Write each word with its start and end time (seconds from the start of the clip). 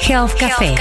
Health 0.00 0.34
Café, 0.38 0.74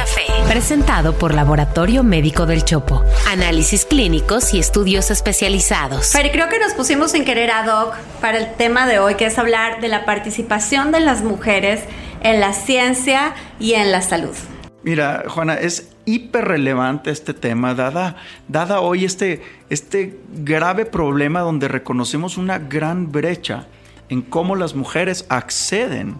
presentado 0.47 1.17
por 1.17 1.33
Laboratorio 1.33 2.03
Médico 2.03 2.45
del 2.45 2.63
Chopo. 2.63 3.03
Análisis 3.27 3.85
clínicos 3.85 4.53
y 4.53 4.59
estudios 4.59 5.09
especializados. 5.09 6.11
Pero 6.13 6.29
creo 6.31 6.49
que 6.49 6.59
nos 6.59 6.73
pusimos 6.73 7.11
sin 7.11 7.25
querer 7.25 7.49
ad 7.51 7.67
hoc 7.67 7.95
para 8.21 8.37
el 8.37 8.53
tema 8.55 8.85
de 8.87 8.99
hoy, 8.99 9.15
que 9.15 9.25
es 9.25 9.37
hablar 9.39 9.81
de 9.81 9.87
la 9.87 10.05
participación 10.05 10.91
de 10.91 10.99
las 10.99 11.23
mujeres 11.23 11.83
en 12.21 12.39
la 12.39 12.53
ciencia 12.53 13.33
y 13.59 13.73
en 13.73 13.91
la 13.91 14.01
salud. 14.01 14.35
Mira, 14.83 15.23
Juana, 15.27 15.55
es 15.55 15.89
hiper 16.05 16.45
relevante 16.45 17.09
este 17.09 17.33
tema, 17.33 17.73
dada, 17.73 18.17
dada 18.47 18.81
hoy 18.81 19.05
este, 19.05 19.41
este 19.69 20.19
grave 20.33 20.85
problema 20.85 21.39
donde 21.39 21.67
reconocemos 21.67 22.37
una 22.37 22.59
gran 22.59 23.11
brecha 23.11 23.67
en 24.09 24.21
cómo 24.21 24.55
las 24.55 24.75
mujeres 24.75 25.25
acceden 25.29 26.19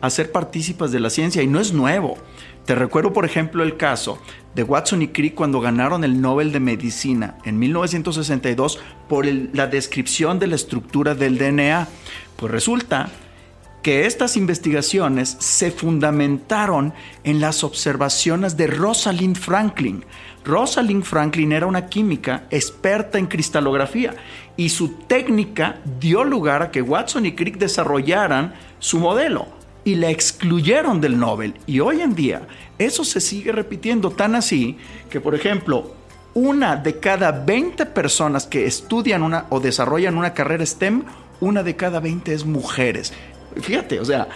a 0.00 0.10
ser 0.10 0.32
partícipas 0.32 0.92
de 0.92 1.00
la 1.00 1.10
ciencia 1.10 1.42
y 1.42 1.46
no 1.46 1.60
es 1.60 1.72
nuevo. 1.72 2.16
Te 2.66 2.74
recuerdo, 2.74 3.12
por 3.12 3.24
ejemplo, 3.24 3.62
el 3.62 3.76
caso 3.76 4.18
de 4.56 4.64
Watson 4.64 5.00
y 5.00 5.08
Crick 5.08 5.34
cuando 5.34 5.60
ganaron 5.60 6.02
el 6.02 6.20
Nobel 6.20 6.50
de 6.50 6.58
Medicina 6.58 7.38
en 7.44 7.60
1962 7.60 8.80
por 9.08 9.24
la 9.24 9.68
descripción 9.68 10.40
de 10.40 10.48
la 10.48 10.56
estructura 10.56 11.14
del 11.14 11.38
DNA. 11.38 11.86
Pues 12.34 12.50
resulta 12.50 13.08
que 13.84 14.04
estas 14.04 14.36
investigaciones 14.36 15.36
se 15.38 15.70
fundamentaron 15.70 16.92
en 17.22 17.40
las 17.40 17.62
observaciones 17.62 18.56
de 18.56 18.66
Rosalind 18.66 19.36
Franklin. 19.36 20.04
Rosalind 20.44 21.04
Franklin 21.04 21.52
era 21.52 21.66
una 21.66 21.86
química 21.86 22.48
experta 22.50 23.16
en 23.16 23.26
cristalografía 23.26 24.16
y 24.56 24.70
su 24.70 24.94
técnica 24.94 25.78
dio 26.00 26.24
lugar 26.24 26.62
a 26.62 26.70
que 26.72 26.82
Watson 26.82 27.26
y 27.26 27.36
Crick 27.36 27.58
desarrollaran 27.58 28.54
su 28.80 28.98
modelo 28.98 29.55
y 29.86 29.94
la 29.94 30.10
excluyeron 30.10 31.00
del 31.00 31.16
Nobel. 31.16 31.54
Y 31.64 31.78
hoy 31.78 32.00
en 32.00 32.16
día 32.16 32.42
eso 32.76 33.04
se 33.04 33.20
sigue 33.20 33.52
repitiendo 33.52 34.10
tan 34.10 34.34
así 34.34 34.76
que, 35.08 35.20
por 35.20 35.36
ejemplo, 35.36 35.94
una 36.34 36.74
de 36.74 36.98
cada 36.98 37.30
20 37.30 37.86
personas 37.86 38.48
que 38.48 38.66
estudian 38.66 39.22
una 39.22 39.46
o 39.48 39.60
desarrollan 39.60 40.18
una 40.18 40.34
carrera 40.34 40.66
STEM, 40.66 41.04
una 41.40 41.62
de 41.62 41.76
cada 41.76 42.00
20 42.00 42.34
es 42.34 42.44
mujeres. 42.44 43.12
Fíjate, 43.60 44.00
o 44.00 44.04
sea, 44.04 44.26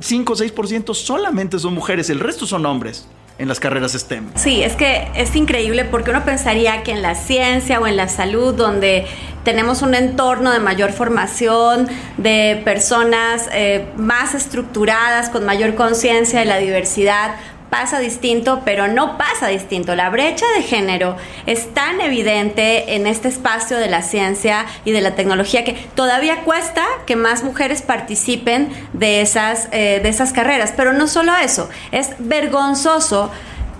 5 0.00 0.32
o 0.32 0.36
6% 0.36 0.92
solamente 0.92 1.60
son 1.60 1.72
mujeres, 1.72 2.10
el 2.10 2.18
resto 2.18 2.44
son 2.44 2.66
hombres 2.66 3.06
en 3.38 3.48
las 3.48 3.60
carreras 3.60 3.92
STEM. 3.92 4.30
Sí, 4.34 4.62
es 4.62 4.76
que 4.76 5.08
es 5.14 5.34
increíble 5.36 5.84
porque 5.84 6.10
uno 6.10 6.24
pensaría 6.24 6.82
que 6.82 6.92
en 6.92 7.02
la 7.02 7.14
ciencia 7.14 7.78
o 7.80 7.86
en 7.86 7.96
la 7.96 8.08
salud, 8.08 8.54
donde 8.54 9.06
tenemos 9.44 9.82
un 9.82 9.94
entorno 9.94 10.50
de 10.52 10.58
mayor 10.58 10.92
formación, 10.92 11.88
de 12.16 12.60
personas 12.64 13.48
eh, 13.52 13.86
más 13.96 14.34
estructuradas, 14.34 15.28
con 15.28 15.44
mayor 15.44 15.74
conciencia 15.74 16.40
de 16.40 16.46
la 16.46 16.58
diversidad, 16.58 17.36
pasa 17.70 17.98
distinto, 17.98 18.62
pero 18.64 18.88
no 18.88 19.18
pasa 19.18 19.48
distinto. 19.48 19.94
La 19.94 20.10
brecha 20.10 20.46
de 20.56 20.62
género 20.62 21.16
es 21.46 21.72
tan 21.74 22.00
evidente 22.00 22.94
en 22.94 23.06
este 23.06 23.28
espacio 23.28 23.78
de 23.78 23.88
la 23.88 24.02
ciencia 24.02 24.66
y 24.84 24.92
de 24.92 25.00
la 25.00 25.14
tecnología 25.14 25.64
que 25.64 25.74
todavía 25.94 26.42
cuesta 26.44 26.84
que 27.06 27.16
más 27.16 27.44
mujeres 27.44 27.82
participen 27.82 28.70
de 28.92 29.20
esas, 29.20 29.68
eh, 29.72 30.00
de 30.02 30.08
esas 30.08 30.32
carreras. 30.32 30.72
Pero 30.76 30.92
no 30.92 31.06
solo 31.08 31.34
eso, 31.36 31.68
es 31.92 32.10
vergonzoso 32.18 33.30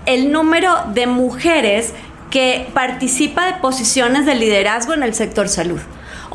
el 0.06 0.32
número 0.32 0.74
de 0.94 1.06
mujeres 1.06 1.92
que 2.30 2.68
participa 2.74 3.46
de 3.46 3.54
posiciones 3.54 4.26
de 4.26 4.34
liderazgo 4.34 4.94
en 4.94 5.02
el 5.02 5.14
sector 5.14 5.48
salud. 5.48 5.80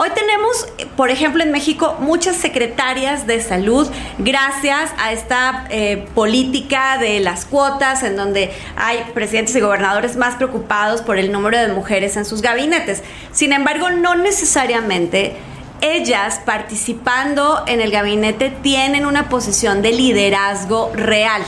Hoy 0.03 0.09
tenemos, 0.15 0.67
por 0.97 1.11
ejemplo, 1.11 1.43
en 1.43 1.51
México 1.51 1.95
muchas 1.99 2.35
secretarias 2.35 3.27
de 3.27 3.39
salud 3.39 3.87
gracias 4.17 4.89
a 4.97 5.11
esta 5.11 5.67
eh, 5.69 6.07
política 6.15 6.97
de 6.97 7.19
las 7.19 7.45
cuotas 7.45 8.01
en 8.01 8.15
donde 8.15 8.49
hay 8.75 9.03
presidentes 9.13 9.55
y 9.55 9.59
gobernadores 9.59 10.15
más 10.15 10.37
preocupados 10.37 11.03
por 11.03 11.19
el 11.19 11.31
número 11.31 11.59
de 11.59 11.67
mujeres 11.67 12.17
en 12.17 12.25
sus 12.25 12.41
gabinetes. 12.41 13.03
Sin 13.31 13.53
embargo, 13.53 13.91
no 13.91 14.15
necesariamente 14.15 15.35
ellas 15.81 16.39
participando 16.45 17.63
en 17.67 17.81
el 17.81 17.91
gabinete 17.91 18.51
tienen 18.61 19.05
una 19.05 19.29
posición 19.29 19.81
de 19.81 19.91
liderazgo 19.91 20.91
real. 20.93 21.41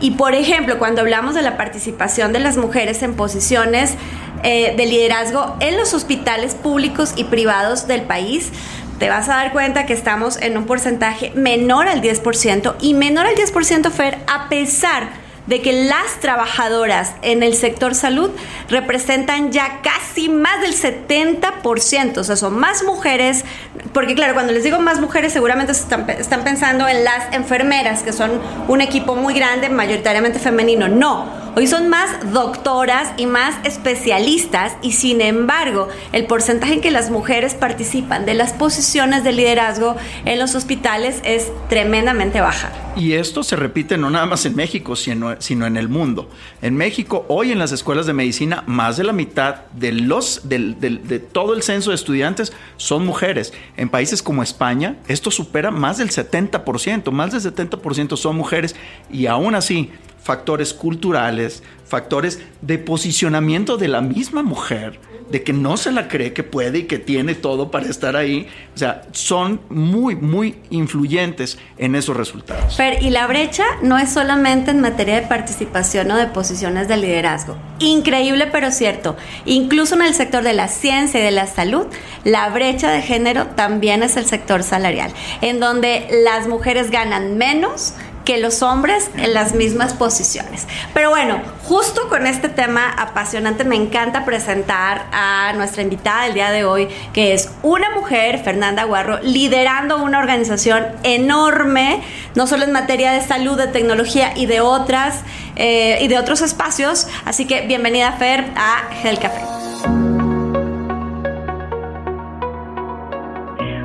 Y 0.00 0.12
por 0.12 0.34
ejemplo, 0.34 0.78
cuando 0.78 1.02
hablamos 1.02 1.34
de 1.34 1.42
la 1.42 1.56
participación 1.56 2.32
de 2.32 2.38
las 2.38 2.56
mujeres 2.56 3.02
en 3.02 3.14
posiciones 3.14 3.94
eh, 4.42 4.74
de 4.76 4.86
liderazgo 4.86 5.56
en 5.60 5.76
los 5.76 5.92
hospitales 5.92 6.54
públicos 6.54 7.12
y 7.16 7.24
privados 7.24 7.86
del 7.86 8.02
país, 8.02 8.50
te 8.98 9.08
vas 9.08 9.28
a 9.28 9.36
dar 9.36 9.52
cuenta 9.52 9.86
que 9.86 9.92
estamos 9.92 10.36
en 10.40 10.56
un 10.56 10.66
porcentaje 10.66 11.32
menor 11.34 11.88
al 11.88 12.00
10% 12.00 12.76
y 12.80 12.94
menor 12.94 13.26
al 13.26 13.34
10% 13.34 13.90
Fer 13.90 14.18
a 14.26 14.48
pesar 14.48 15.19
de 15.50 15.60
que 15.60 15.72
las 15.72 16.20
trabajadoras 16.20 17.14
en 17.22 17.42
el 17.42 17.54
sector 17.54 17.96
salud 17.96 18.30
representan 18.68 19.50
ya 19.50 19.80
casi 19.82 20.28
más 20.28 20.60
del 20.60 20.74
70%, 20.74 22.18
o 22.18 22.22
sea, 22.22 22.36
son 22.36 22.56
más 22.56 22.84
mujeres, 22.84 23.44
porque 23.92 24.14
claro, 24.14 24.34
cuando 24.34 24.52
les 24.52 24.62
digo 24.62 24.78
más 24.78 25.00
mujeres 25.00 25.32
seguramente 25.32 25.72
están, 25.72 26.08
están 26.08 26.44
pensando 26.44 26.86
en 26.86 27.02
las 27.02 27.34
enfermeras, 27.34 28.04
que 28.04 28.12
son 28.12 28.30
un 28.68 28.80
equipo 28.80 29.16
muy 29.16 29.34
grande, 29.34 29.68
mayoritariamente 29.68 30.38
femenino, 30.38 30.86
no 30.86 31.39
Hoy 31.56 31.66
son 31.66 31.88
más 31.88 32.32
doctoras 32.32 33.12
y 33.16 33.26
más 33.26 33.56
especialistas 33.64 34.76
y 34.82 34.92
sin 34.92 35.20
embargo 35.20 35.88
el 36.12 36.26
porcentaje 36.26 36.74
en 36.74 36.80
que 36.80 36.92
las 36.92 37.10
mujeres 37.10 37.54
participan 37.54 38.24
de 38.24 38.34
las 38.34 38.52
posiciones 38.52 39.24
de 39.24 39.32
liderazgo 39.32 39.96
en 40.24 40.38
los 40.38 40.54
hospitales 40.54 41.20
es 41.24 41.50
tremendamente 41.68 42.40
baja. 42.40 42.70
Y 42.96 43.14
esto 43.14 43.42
se 43.42 43.56
repite 43.56 43.96
no 43.96 44.10
nada 44.10 44.26
más 44.26 44.46
en 44.46 44.54
México, 44.54 44.94
sino, 44.94 45.32
en 45.32 45.76
el 45.76 45.88
mundo. 45.88 46.28
En 46.62 46.76
México, 46.76 47.24
hoy 47.28 47.50
en 47.50 47.58
las 47.58 47.72
escuelas 47.72 48.06
de 48.06 48.12
medicina, 48.12 48.62
más 48.66 48.96
de 48.96 49.04
la 49.04 49.12
mitad 49.12 49.66
de, 49.72 49.92
los, 49.92 50.48
de 50.48 51.18
todo 51.18 51.54
el 51.54 51.62
censo 51.62 51.90
de 51.90 51.96
estudiantes 51.96 52.52
son 52.76 53.04
mujeres. 53.04 53.52
En 53.76 53.88
países 53.88 54.22
como 54.22 54.42
España, 54.42 54.96
esto 55.08 55.30
supera 55.30 55.70
más 55.70 55.98
del 55.98 56.10
70%, 56.10 57.10
más 57.10 57.32
del 57.32 57.54
70% 57.54 58.16
son 58.16 58.36
mujeres 58.36 58.76
y 59.10 59.26
aún 59.26 59.54
así 59.54 59.90
factores 60.22 60.74
culturales, 60.74 61.62
factores 61.86 62.40
de 62.60 62.78
posicionamiento 62.78 63.76
de 63.76 63.88
la 63.88 64.00
misma 64.00 64.42
mujer, 64.42 65.00
de 65.30 65.42
que 65.42 65.52
no 65.52 65.76
se 65.76 65.92
la 65.92 66.08
cree 66.08 66.32
que 66.32 66.42
puede 66.42 66.78
y 66.78 66.82
que 66.84 66.98
tiene 66.98 67.34
todo 67.34 67.70
para 67.70 67.86
estar 67.88 68.16
ahí. 68.16 68.48
O 68.74 68.78
sea, 68.78 69.02
son 69.12 69.60
muy, 69.68 70.16
muy 70.16 70.56
influyentes 70.70 71.58
en 71.78 71.94
esos 71.94 72.16
resultados. 72.16 72.74
Pero, 72.76 72.96
y 73.00 73.10
la 73.10 73.26
brecha 73.26 73.64
no 73.82 73.96
es 73.98 74.12
solamente 74.12 74.72
en 74.72 74.80
materia 74.80 75.20
de 75.20 75.26
participación 75.26 76.10
o 76.10 76.16
de 76.16 76.26
posiciones 76.26 76.88
de 76.88 76.96
liderazgo. 76.96 77.56
Increíble, 77.78 78.48
pero 78.50 78.70
cierto. 78.70 79.16
Incluso 79.44 79.94
en 79.94 80.02
el 80.02 80.14
sector 80.14 80.42
de 80.42 80.52
la 80.52 80.68
ciencia 80.68 81.20
y 81.20 81.22
de 81.22 81.30
la 81.30 81.46
salud, 81.46 81.86
la 82.24 82.48
brecha 82.50 82.90
de 82.90 83.02
género 83.02 83.46
también 83.48 84.02
es 84.02 84.16
el 84.16 84.26
sector 84.26 84.62
salarial, 84.62 85.12
en 85.42 85.60
donde 85.60 86.08
las 86.24 86.48
mujeres 86.48 86.90
ganan 86.90 87.38
menos 87.38 87.94
que 88.24 88.38
los 88.38 88.62
hombres 88.62 89.10
en 89.16 89.34
las 89.34 89.54
mismas 89.54 89.94
posiciones. 89.94 90.66
Pero 90.94 91.10
bueno, 91.10 91.40
justo 91.64 92.08
con 92.08 92.26
este 92.26 92.48
tema 92.48 92.90
apasionante 92.90 93.64
me 93.64 93.76
encanta 93.76 94.24
presentar 94.24 95.06
a 95.12 95.52
nuestra 95.54 95.82
invitada 95.82 96.24
del 96.24 96.34
día 96.34 96.50
de 96.50 96.64
hoy, 96.64 96.88
que 97.12 97.32
es 97.32 97.52
una 97.62 97.90
mujer, 97.90 98.38
Fernanda 98.38 98.84
Guarro, 98.84 99.18
liderando 99.22 100.02
una 100.02 100.18
organización 100.18 100.86
enorme, 101.02 102.02
no 102.34 102.46
solo 102.46 102.64
en 102.64 102.72
materia 102.72 103.12
de 103.12 103.20
salud, 103.20 103.56
de 103.56 103.66
tecnología 103.66 104.32
y 104.36 104.46
de 104.46 104.60
otras 104.60 105.24
eh, 105.56 105.98
y 106.00 106.08
de 106.08 106.18
otros 106.18 106.42
espacios. 106.42 107.08
Así 107.24 107.46
que 107.46 107.66
bienvenida 107.66 108.12
Fer 108.12 108.44
a 108.56 108.88
Hell 109.02 109.18
Café. 109.18 109.40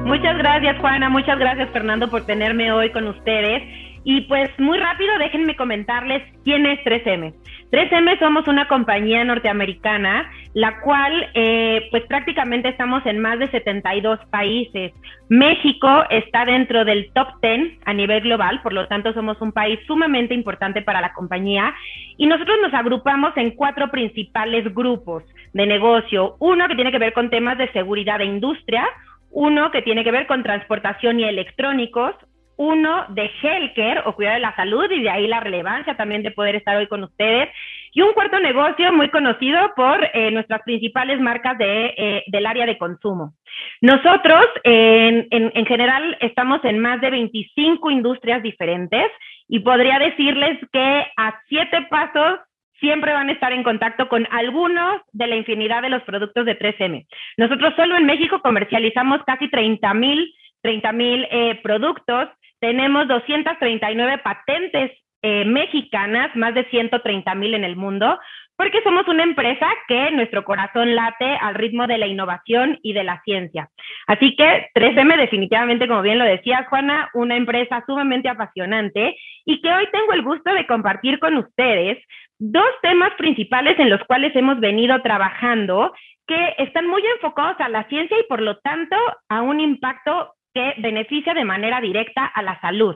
Muchas 0.05 0.37
gracias 0.37 0.77
Juana, 0.79 1.09
muchas 1.09 1.37
gracias 1.39 1.69
Fernando 1.71 2.09
por 2.09 2.25
tenerme 2.25 2.71
hoy 2.71 2.91
con 2.91 3.07
ustedes. 3.07 3.84
Y 4.07 4.21
pues 4.21 4.51
muy 4.59 4.77
rápido 4.77 5.17
déjenme 5.17 5.55
comentarles 5.55 6.21
quién 6.43 6.67
es 6.67 6.79
3M. 6.85 7.33
3M 7.71 8.19
somos 8.19 8.47
una 8.47 8.67
compañía 8.67 9.23
norteamericana, 9.25 10.31
la 10.53 10.79
cual 10.81 11.27
eh, 11.33 11.87
pues 11.89 12.03
prácticamente 12.05 12.69
estamos 12.69 13.03
en 13.07 13.19
más 13.19 13.39
de 13.39 13.49
72 13.49 14.19
países. 14.29 14.93
México 15.27 16.03
está 16.11 16.45
dentro 16.45 16.85
del 16.85 17.11
top 17.13 17.29
10 17.41 17.79
a 17.83 17.93
nivel 17.93 18.21
global, 18.21 18.61
por 18.61 18.73
lo 18.73 18.87
tanto 18.87 19.11
somos 19.11 19.41
un 19.41 19.51
país 19.51 19.79
sumamente 19.87 20.35
importante 20.35 20.83
para 20.83 21.01
la 21.01 21.11
compañía 21.13 21.73
y 22.15 22.27
nosotros 22.27 22.57
nos 22.61 22.75
agrupamos 22.75 23.35
en 23.37 23.55
cuatro 23.55 23.89
principales 23.89 24.71
grupos 24.75 25.23
de 25.53 25.65
negocio. 25.65 26.35
Uno 26.37 26.67
que 26.67 26.75
tiene 26.75 26.91
que 26.91 26.99
ver 26.99 27.13
con 27.13 27.31
temas 27.31 27.57
de 27.57 27.71
seguridad 27.71 28.21
e 28.21 28.25
industria, 28.25 28.85
uno 29.31 29.71
que 29.71 29.81
tiene 29.81 30.03
que 30.03 30.11
ver 30.11 30.27
con 30.27 30.43
transportación 30.43 31.19
y 31.19 31.23
electrónicos, 31.23 32.13
uno 32.57 33.05
de 33.09 33.29
healthcare 33.41 34.01
o 34.05 34.13
cuidado 34.13 34.35
de 34.35 34.41
la 34.41 34.55
salud 34.55 34.89
y 34.89 35.01
de 35.01 35.09
ahí 35.09 35.27
la 35.27 35.39
relevancia 35.39 35.95
también 35.95 36.23
de 36.23 36.31
poder 36.31 36.55
estar 36.55 36.77
hoy 36.77 36.87
con 36.87 37.03
ustedes. 37.03 37.49
Y 37.91 38.01
un 38.01 38.13
cuarto 38.13 38.39
negocio 38.39 38.91
muy 38.93 39.09
conocido 39.09 39.73
por 39.75 40.03
eh, 40.13 40.31
nuestras 40.31 40.61
principales 40.63 41.19
marcas 41.19 41.57
de, 41.57 41.93
eh, 41.97 42.23
del 42.27 42.45
área 42.45 42.65
de 42.65 42.77
consumo. 42.77 43.33
Nosotros, 43.81 44.45
en, 44.63 45.27
en, 45.31 45.51
en, 45.53 45.65
general, 45.65 46.17
estamos 46.19 46.63
en 46.65 46.79
más 46.79 46.99
de 47.01 47.09
25 47.09 47.91
industrias 47.91 48.43
diferentes 48.43 49.05
y 49.47 49.59
podría 49.59 49.99
decirles 49.99 50.59
que 50.73 51.05
a 51.15 51.39
siete 51.47 51.87
pasos 51.89 52.39
siempre 52.79 53.13
van 53.13 53.29
a 53.29 53.31
estar 53.31 53.53
en 53.53 53.63
contacto 53.63 54.09
con 54.09 54.27
algunos 54.31 55.01
de 55.13 55.27
la 55.27 55.37
infinidad 55.37 55.81
de 55.81 55.89
los 55.89 56.03
productos 56.03 56.45
de 56.45 56.59
3M. 56.59 57.07
Nosotros 57.37 57.73
solo 57.77 57.95
en 57.95 58.05
México 58.05 58.41
comercializamos 58.41 59.23
casi 59.25 59.49
30 59.49 59.93
mil 59.93 60.33
30 60.65 60.91
mil 60.93 61.27
eh, 61.29 61.59
productos, 61.61 62.27
tenemos 62.65 63.07
239 63.07 64.17
patentes 64.23 64.91
eh, 65.21 65.45
mexicanas, 65.45 66.35
más 66.35 66.55
de 66.55 66.65
130 66.65 67.35
mil 67.35 67.53
en 67.53 67.63
el 67.63 67.75
mundo, 67.75 68.19
porque 68.57 68.81
somos 68.81 69.07
una 69.07 69.21
empresa 69.21 69.67
que 69.87 70.09
nuestro 70.09 70.43
corazón 70.43 70.95
late 70.95 71.37
al 71.41 71.53
ritmo 71.53 71.85
de 71.85 71.99
la 71.99 72.07
innovación 72.07 72.79
y 72.81 72.93
de 72.93 73.03
la 73.03 73.21
ciencia. 73.23 73.69
Así 74.07 74.35
que 74.35 74.69
3M 74.73 75.15
definitivamente, 75.15 75.87
como 75.87 76.01
bien 76.01 76.17
lo 76.17 76.25
decía 76.25 76.65
Juana, 76.67 77.11
una 77.13 77.35
empresa 77.35 77.83
sumamente 77.85 78.29
apasionante 78.29 79.15
y 79.45 79.61
que 79.61 79.71
hoy 79.71 79.87
tengo 79.91 80.13
el 80.13 80.23
gusto 80.23 80.51
de 80.51 80.65
compartir 80.65 81.19
con 81.19 81.37
ustedes 81.37 81.99
dos 82.39 82.71
temas 82.81 83.13
principales 83.15 83.77
en 83.77 83.91
los 83.91 84.03
cuales 84.05 84.35
hemos 84.35 84.59
venido 84.59 84.99
trabajando 85.03 85.93
que 86.25 86.55
están 86.57 86.87
muy 86.87 87.03
enfocados 87.05 87.57
a 87.59 87.69
la 87.69 87.83
ciencia 87.89 88.17
y 88.19 88.23
por 88.23 88.41
lo 88.41 88.57
tanto 88.57 88.95
a 89.29 89.43
un 89.43 89.59
impacto 89.59 90.33
que 90.55 90.73
beneficia 90.77 91.33
de 91.33 91.43
manera 91.43 91.81
directa 91.81 92.25
a 92.25 92.41
la 92.41 92.59
salud. 92.61 92.95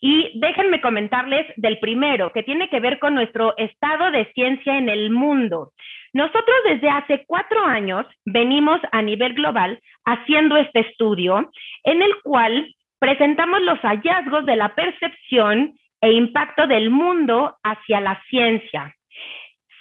Y 0.00 0.32
déjenme 0.38 0.80
comentarles 0.80 1.46
del 1.56 1.78
primero, 1.78 2.32
que 2.32 2.42
tiene 2.42 2.68
que 2.68 2.80
ver 2.80 2.98
con 2.98 3.14
nuestro 3.14 3.56
estado 3.56 4.10
de 4.10 4.30
ciencia 4.32 4.76
en 4.76 4.88
el 4.88 5.10
mundo. 5.10 5.72
Nosotros 6.12 6.56
desde 6.64 6.90
hace 6.90 7.24
cuatro 7.26 7.64
años 7.64 8.06
venimos 8.24 8.80
a 8.92 9.02
nivel 9.02 9.34
global 9.34 9.80
haciendo 10.04 10.56
este 10.56 10.80
estudio 10.80 11.50
en 11.84 12.02
el 12.02 12.20
cual 12.22 12.74
presentamos 12.98 13.62
los 13.62 13.78
hallazgos 13.80 14.44
de 14.46 14.56
la 14.56 14.74
percepción 14.74 15.74
e 16.00 16.12
impacto 16.12 16.66
del 16.66 16.90
mundo 16.90 17.56
hacia 17.62 18.00
la 18.00 18.20
ciencia. 18.28 18.94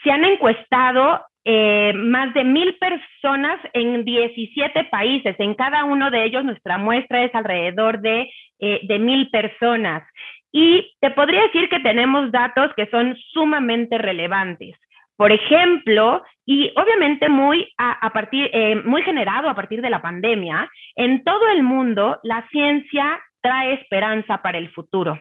Se 0.03 0.11
han 0.11 0.25
encuestado 0.25 1.25
eh, 1.45 1.93
más 1.93 2.33
de 2.33 2.43
mil 2.43 2.75
personas 2.77 3.59
en 3.73 4.03
17 4.03 4.85
países. 4.85 5.35
En 5.39 5.55
cada 5.55 5.85
uno 5.85 6.11
de 6.11 6.25
ellos 6.25 6.43
nuestra 6.43 6.77
muestra 6.77 7.23
es 7.23 7.33
alrededor 7.33 8.01
de, 8.01 8.29
eh, 8.59 8.79
de 8.83 8.99
mil 8.99 9.29
personas. 9.29 10.03
Y 10.51 10.95
te 10.99 11.11
podría 11.11 11.43
decir 11.43 11.69
que 11.69 11.79
tenemos 11.79 12.31
datos 12.31 12.73
que 12.75 12.87
son 12.87 13.15
sumamente 13.31 13.97
relevantes. 13.97 14.75
Por 15.17 15.31
ejemplo, 15.31 16.23
y 16.45 16.71
obviamente 16.75 17.27
muy, 17.27 17.67
a, 17.77 18.09
partir, 18.13 18.49
eh, 18.53 18.75
muy 18.85 19.01
generado 19.01 19.49
a 19.49 19.55
partir 19.55 19.81
de 19.81 19.89
la 19.89 20.01
pandemia, 20.01 20.69
en 20.95 21.23
todo 21.23 21.49
el 21.49 21.63
mundo 21.63 22.19
la 22.23 22.47
ciencia 22.49 23.19
trae 23.47 23.75
esperanza 23.75 24.41
para 24.41 24.57
el 24.57 24.69
futuro. 24.71 25.17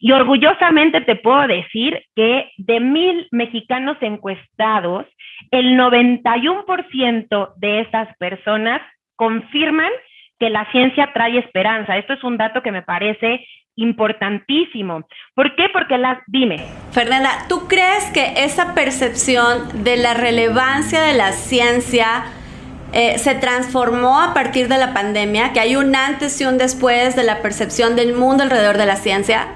Y 0.00 0.12
orgullosamente 0.12 1.02
te 1.02 1.16
puedo 1.16 1.46
decir 1.46 2.02
que 2.14 2.50
de 2.56 2.80
mil 2.80 3.28
mexicanos 3.32 3.98
encuestados, 4.00 5.04
el 5.50 5.78
91% 5.78 7.52
de 7.56 7.80
esas 7.80 8.08
personas 8.16 8.80
confirman 9.14 9.90
que 10.38 10.48
la 10.48 10.70
ciencia 10.70 11.12
trae 11.12 11.38
esperanza. 11.38 11.98
Esto 11.98 12.14
es 12.14 12.24
un 12.24 12.38
dato 12.38 12.62
que 12.62 12.72
me 12.72 12.82
parece 12.82 13.46
importantísimo. 13.74 15.06
¿Por 15.34 15.54
qué? 15.54 15.68
Porque 15.70 15.98
las, 15.98 16.18
dime. 16.28 16.56
Fernanda, 16.92 17.28
¿tú 17.46 17.68
crees 17.68 18.10
que 18.14 18.44
esa 18.44 18.74
percepción 18.74 19.84
de 19.84 19.98
la 19.98 20.14
relevancia 20.14 21.02
de 21.02 21.12
la 21.12 21.32
ciencia 21.32 22.24
eh, 22.98 23.18
se 23.18 23.34
transformó 23.34 24.22
a 24.22 24.32
partir 24.32 24.68
de 24.68 24.78
la 24.78 24.94
pandemia, 24.94 25.52
que 25.52 25.60
hay 25.60 25.76
un 25.76 25.94
antes 25.94 26.40
y 26.40 26.46
un 26.46 26.56
después 26.56 27.14
de 27.14 27.24
la 27.24 27.42
percepción 27.42 27.94
del 27.94 28.14
mundo 28.14 28.42
alrededor 28.42 28.78
de 28.78 28.86
la 28.86 28.96
ciencia? 28.96 29.48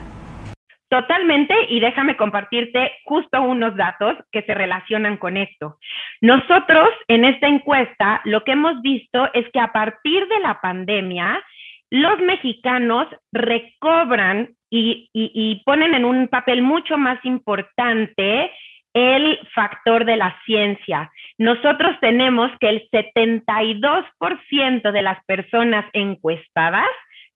Totalmente, 0.90 1.54
y 1.70 1.80
déjame 1.80 2.18
compartirte 2.18 2.92
justo 3.06 3.40
unos 3.40 3.74
datos 3.76 4.18
que 4.30 4.42
se 4.42 4.52
relacionan 4.52 5.16
con 5.16 5.38
esto. 5.38 5.78
Nosotros 6.20 6.90
en 7.08 7.24
esta 7.24 7.46
encuesta 7.46 8.20
lo 8.24 8.44
que 8.44 8.52
hemos 8.52 8.82
visto 8.82 9.32
es 9.32 9.50
que 9.54 9.60
a 9.60 9.72
partir 9.72 10.28
de 10.28 10.40
la 10.40 10.60
pandemia, 10.60 11.42
los 11.88 12.18
mexicanos 12.20 13.06
recobran 13.32 14.50
y, 14.68 15.08
y 15.14 15.62
ponen 15.64 15.94
en 15.94 16.04
un 16.04 16.28
papel 16.28 16.60
mucho 16.60 16.98
más 16.98 17.18
importante 17.24 18.50
el 18.94 19.38
factor 19.54 20.04
de 20.04 20.16
la 20.16 20.36
ciencia. 20.44 21.10
Nosotros 21.38 21.96
tenemos 22.00 22.50
que 22.60 22.68
el 22.68 22.88
72% 22.90 24.92
de 24.92 25.02
las 25.02 25.24
personas 25.24 25.84
encuestadas 25.92 26.88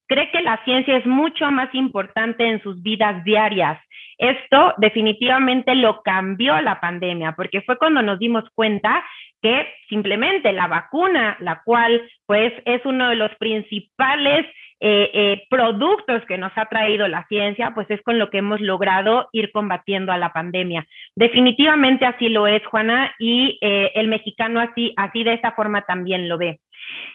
cree 0.06 0.30
que 0.30 0.42
la 0.42 0.62
ciencia 0.64 0.96
es 0.96 1.06
mucho 1.06 1.50
más 1.50 1.74
importante 1.74 2.46
en 2.46 2.62
sus 2.62 2.82
vidas 2.82 3.24
diarias. 3.24 3.80
Esto 4.18 4.74
definitivamente 4.78 5.74
lo 5.74 6.02
cambió 6.02 6.60
la 6.60 6.80
pandemia, 6.80 7.32
porque 7.32 7.62
fue 7.62 7.78
cuando 7.78 8.02
nos 8.02 8.18
dimos 8.18 8.44
cuenta 8.54 9.04
que 9.42 9.66
simplemente 9.88 10.52
la 10.52 10.68
vacuna, 10.68 11.36
la 11.40 11.62
cual 11.64 12.08
pues 12.26 12.52
es 12.64 12.80
uno 12.84 13.08
de 13.08 13.16
los 13.16 13.34
principales 13.36 14.46
eh, 14.80 15.10
eh, 15.14 15.42
productos 15.48 16.24
que 16.26 16.38
nos 16.38 16.52
ha 16.56 16.66
traído 16.66 17.08
la 17.08 17.26
ciencia, 17.28 17.72
pues 17.74 17.90
es 17.90 18.02
con 18.02 18.18
lo 18.18 18.30
que 18.30 18.38
hemos 18.38 18.60
logrado 18.60 19.28
ir 19.32 19.50
combatiendo 19.52 20.12
a 20.12 20.18
la 20.18 20.32
pandemia. 20.32 20.86
Definitivamente 21.14 22.06
así 22.06 22.28
lo 22.28 22.46
es, 22.46 22.64
Juana, 22.66 23.14
y 23.18 23.58
eh, 23.60 23.92
el 23.94 24.08
mexicano 24.08 24.60
así, 24.60 24.92
así 24.96 25.24
de 25.24 25.34
esta 25.34 25.52
forma 25.52 25.82
también 25.82 26.28
lo 26.28 26.38
ve. 26.38 26.60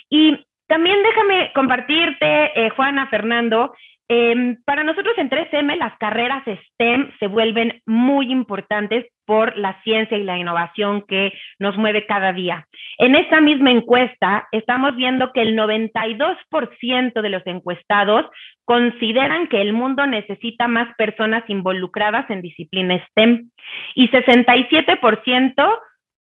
Y 0.09 0.45
también 0.67 1.01
déjame 1.03 1.51
compartirte, 1.53 2.71
Juana, 2.75 3.07
Fernando, 3.07 3.73
Em, 4.11 4.57
para 4.65 4.83
nosotros 4.83 5.15
en 5.19 5.29
3M 5.29 5.77
las 5.77 5.95
carreras 5.99 6.43
STEM 6.43 7.11
se 7.19 7.27
vuelven 7.27 7.79
muy 7.85 8.31
importantes 8.31 9.05
por 9.29 9.55
la 9.59 9.79
ciencia 9.83 10.17
y 10.17 10.23
la 10.23 10.39
innovación 10.39 11.03
que 11.03 11.33
nos 11.59 11.77
mueve 11.77 12.07
cada 12.07 12.33
día. 12.33 12.65
En 12.97 13.13
esta 13.13 13.39
misma 13.41 13.69
encuesta 13.69 14.47
estamos 14.51 14.95
viendo 14.95 15.31
que 15.33 15.43
el 15.43 15.55
92% 15.55 17.21
de 17.21 17.29
los 17.29 17.45
encuestados 17.45 18.25
consideran 18.65 19.45
que 19.47 19.61
el 19.61 19.71
mundo 19.71 20.07
necesita 20.07 20.67
más 20.67 20.87
personas 20.95 21.43
involucradas 21.47 22.27
en 22.31 22.41
disciplinas 22.41 23.07
STEM 23.11 23.51
y 23.93 24.09
67% 24.09 25.79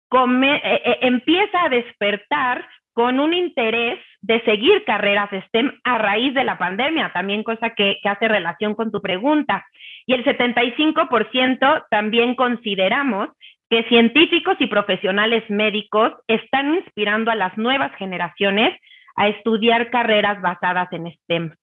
come, 0.09 0.57
eh, 0.57 0.83
eh, 0.87 0.99
empieza 1.03 1.62
a 1.62 1.69
despertar 1.69 2.67
con 2.94 3.20
un 3.20 3.35
interés 3.35 3.99
de 4.23 4.41
seguir 4.43 4.85
carreras 4.85 5.29
STEM 5.49 5.79
a 5.82 5.99
raíz 5.99 6.32
de 6.32 6.44
la 6.44 6.56
pandemia, 6.56 7.12
también 7.12 7.43
cosa 7.43 7.70
que, 7.70 7.99
hace 8.05 8.29
relación 8.29 8.75
con 8.75 8.91
tu 8.91 9.02
pregunta. 9.02 9.67
Y 10.06 10.14
el 10.14 10.25
75% 10.25 11.85
también 11.91 12.35
consideramos 12.37 13.29
que 13.69 13.83
científicos 13.85 14.57
y 14.61 14.69
profesionales 14.69 15.42
médicos 15.50 16.12
están 16.28 16.75
inspirando 16.75 17.30
a 17.30 17.35
las 17.35 17.59
nuevas 17.59 17.92
generaciones 17.97 18.78
a 19.16 19.28
estudiar 19.28 19.90
carreras 19.90 20.40
basadas 20.40 20.92
en 20.92 21.12
STEM. 21.12 21.54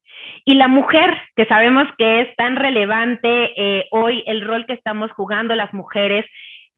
Y 0.46 0.56
la 0.56 0.68
mujer, 0.68 1.18
que 1.36 1.46
sabemos 1.46 1.88
que 1.98 2.22
es 2.22 2.36
tan 2.36 2.58
relevante 2.58 3.54
eh, 3.56 3.88
hoy 3.92 4.24
el 4.28 4.42
rol 4.42 4.66
que 4.66 4.74
estamos 4.74 5.12
jugando 5.14 5.56
las 5.56 5.74
mujeres 5.74 6.26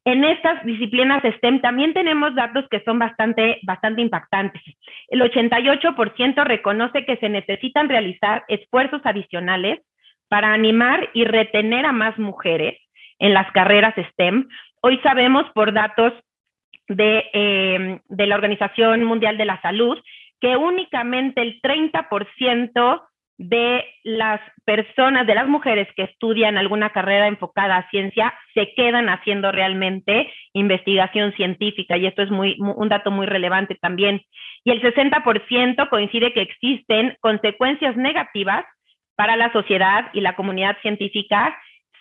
en 0.04 0.24
estas 0.24 0.64
disciplinas 0.64 1.22
STEM 1.22 1.60
también 1.60 1.94
tenemos 1.94 2.34
datos 2.34 2.66
que 2.70 2.80
son 2.80 2.98
bastante, 2.98 3.58
bastante 3.62 4.02
impactantes. 4.02 4.62
El 5.08 5.22
88% 5.22 6.44
reconoce 6.44 7.06
que 7.06 7.16
se 7.16 7.30
necesitan 7.30 7.88
realizar 7.88 8.44
esfuerzos 8.48 9.00
adicionales 9.04 9.80
para 10.28 10.52
animar 10.52 11.08
y 11.14 11.24
retener 11.24 11.86
a 11.86 11.92
más 11.92 12.18
mujeres 12.18 12.78
en 13.18 13.32
las 13.32 13.50
carreras 13.52 13.94
STEM. 14.10 14.48
Hoy 14.82 14.98
sabemos 15.02 15.46
por 15.54 15.72
datos 15.72 16.12
de, 16.88 17.24
eh, 17.32 18.00
de 18.06 18.26
la 18.26 18.34
Organización 18.34 19.04
Mundial 19.04 19.38
de 19.38 19.46
la 19.46 19.60
Salud 19.62 19.98
que 20.38 20.58
únicamente 20.58 21.40
el 21.40 21.62
30% 21.62 23.02
de 23.36 23.84
las 24.04 24.40
personas, 24.64 25.26
de 25.26 25.34
las 25.34 25.48
mujeres 25.48 25.88
que 25.96 26.04
estudian 26.04 26.56
alguna 26.56 26.90
carrera 26.90 27.26
enfocada 27.26 27.76
a 27.76 27.90
ciencia, 27.90 28.32
se 28.54 28.72
quedan 28.74 29.08
haciendo 29.08 29.50
realmente 29.50 30.32
investigación 30.52 31.32
científica 31.32 31.96
y 31.96 32.06
esto 32.06 32.22
es 32.22 32.30
muy, 32.30 32.56
un 32.58 32.88
dato 32.88 33.10
muy 33.10 33.26
relevante 33.26 33.76
también. 33.80 34.22
Y 34.62 34.70
el 34.70 34.80
60% 34.82 35.88
coincide 35.88 36.32
que 36.32 36.42
existen 36.42 37.16
consecuencias 37.20 37.96
negativas 37.96 38.64
para 39.16 39.36
la 39.36 39.52
sociedad 39.52 40.10
y 40.12 40.20
la 40.20 40.36
comunidad 40.36 40.76
científica 40.82 41.56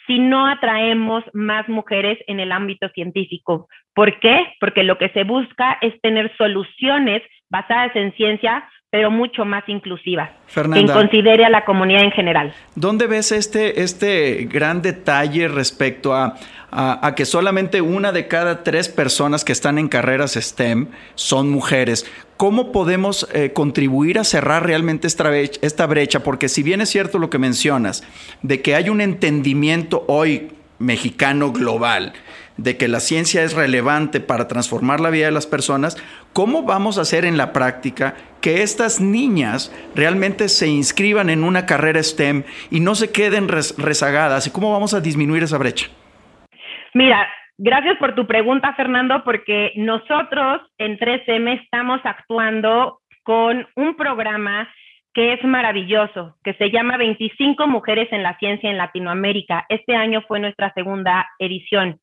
si 0.06 0.20
no 0.20 0.48
atraemos 0.48 1.24
más 1.34 1.68
mujeres 1.70 2.20
en 2.28 2.40
el 2.40 2.52
ámbito 2.52 2.90
científico. 2.90 3.68
¿Por 3.94 4.20
qué? 4.20 4.54
Porque 4.60 4.84
lo 4.84 4.98
que 4.98 5.10
se 5.10 5.24
busca 5.24 5.78
es 5.82 6.00
tener 6.02 6.36
soluciones 6.38 7.22
basadas 7.50 7.96
en 7.96 8.14
ciencia 8.14 8.68
pero 8.94 9.10
mucho 9.10 9.44
más 9.44 9.64
inclusiva, 9.66 10.30
que 10.54 10.86
considere 10.86 11.44
a 11.44 11.50
la 11.50 11.66
comunidad 11.66 12.04
en 12.04 12.12
general. 12.12 12.54
¿Dónde 12.76 13.08
ves 13.08 13.32
este, 13.32 13.82
este 13.82 14.48
gran 14.48 14.84
detalle 14.84 15.48
respecto 15.48 16.14
a, 16.14 16.36
a, 16.70 17.16
que 17.16 17.26
solamente 17.26 17.82
una 17.82 18.12
de 18.12 18.28
cada 18.28 18.62
tres 18.62 18.90
personas 18.90 19.44
que 19.44 19.52
están 19.52 19.80
en 19.80 19.88
carreras 19.88 20.34
STEM 20.34 20.90
son 21.16 21.50
mujeres? 21.50 22.06
¿Cómo 22.38 22.72
podemos 22.72 23.28
eh, 23.34 23.52
contribuir 23.52 24.20
a 24.20 24.24
cerrar 24.24 24.68
realmente 24.68 25.08
esta 25.08 25.28
brecha, 25.28 25.60
esta 25.64 25.88
brecha? 25.88 26.20
Porque 26.20 26.48
si 26.48 26.62
bien 26.62 26.80
es 26.80 26.90
cierto 26.90 27.18
lo 27.18 27.32
que 27.32 27.40
mencionas, 27.40 28.08
de 28.44 28.62
que 28.62 28.76
hay 28.76 28.90
un 28.90 29.02
entendimiento 29.02 30.06
hoy 30.08 30.52
mexicano 30.78 31.52
global, 31.52 32.14
de 32.58 32.78
que 32.78 32.88
la 32.88 33.00
ciencia 33.00 33.44
es 33.44 33.56
relevante 33.56 34.20
para 34.20 34.48
transformar 34.48 35.00
la 35.00 35.10
vida 35.10 35.26
de 35.26 35.32
las 35.32 35.48
personas, 35.48 35.98
¿cómo 36.34 36.64
vamos 36.64 36.98
a 36.98 37.02
hacer 37.02 37.26
en 37.26 37.38
la 37.38 37.54
práctica 37.54 38.16
que 38.42 38.62
estas 38.62 39.02
niñas 39.02 39.74
realmente 39.96 40.50
se 40.50 40.68
inscriban 40.68 41.30
en 41.30 41.44
una 41.44 41.66
carrera 41.66 42.02
STEM 42.02 42.44
y 42.70 42.80
no 42.80 42.96
se 42.96 43.12
queden 43.12 43.48
rezagadas? 43.48 44.48
¿Y 44.48 44.52
cómo 44.52 44.72
vamos 44.72 44.94
a 44.94 45.02
disminuir 45.02 45.44
esa 45.44 45.58
brecha? 45.58 45.88
Mira, 46.94 47.28
gracias 47.58 47.98
por 47.98 48.14
tu 48.14 48.28
pregunta, 48.28 48.74
Fernando, 48.76 49.24
porque 49.24 49.72
nosotros 49.76 50.62
en 50.78 50.98
3M 51.00 51.64
estamos 51.64 52.02
actuando 52.04 53.00
con 53.24 53.66
un 53.76 53.96
programa 53.96 54.68
que 55.14 55.34
es 55.34 55.44
maravilloso, 55.44 56.36
que 56.44 56.54
se 56.56 56.72
llama 56.72 56.98
25 56.98 57.68
Mujeres 57.68 58.12
en 58.12 58.24
la 58.24 58.38
Ciencia 58.40 58.70
en 58.70 58.78
Latinoamérica. 58.78 59.66
Este 59.70 59.96
año 59.96 60.24
fue 60.28 60.40
nuestra 60.40 60.74
segunda 60.74 61.28
edición. 61.40 62.00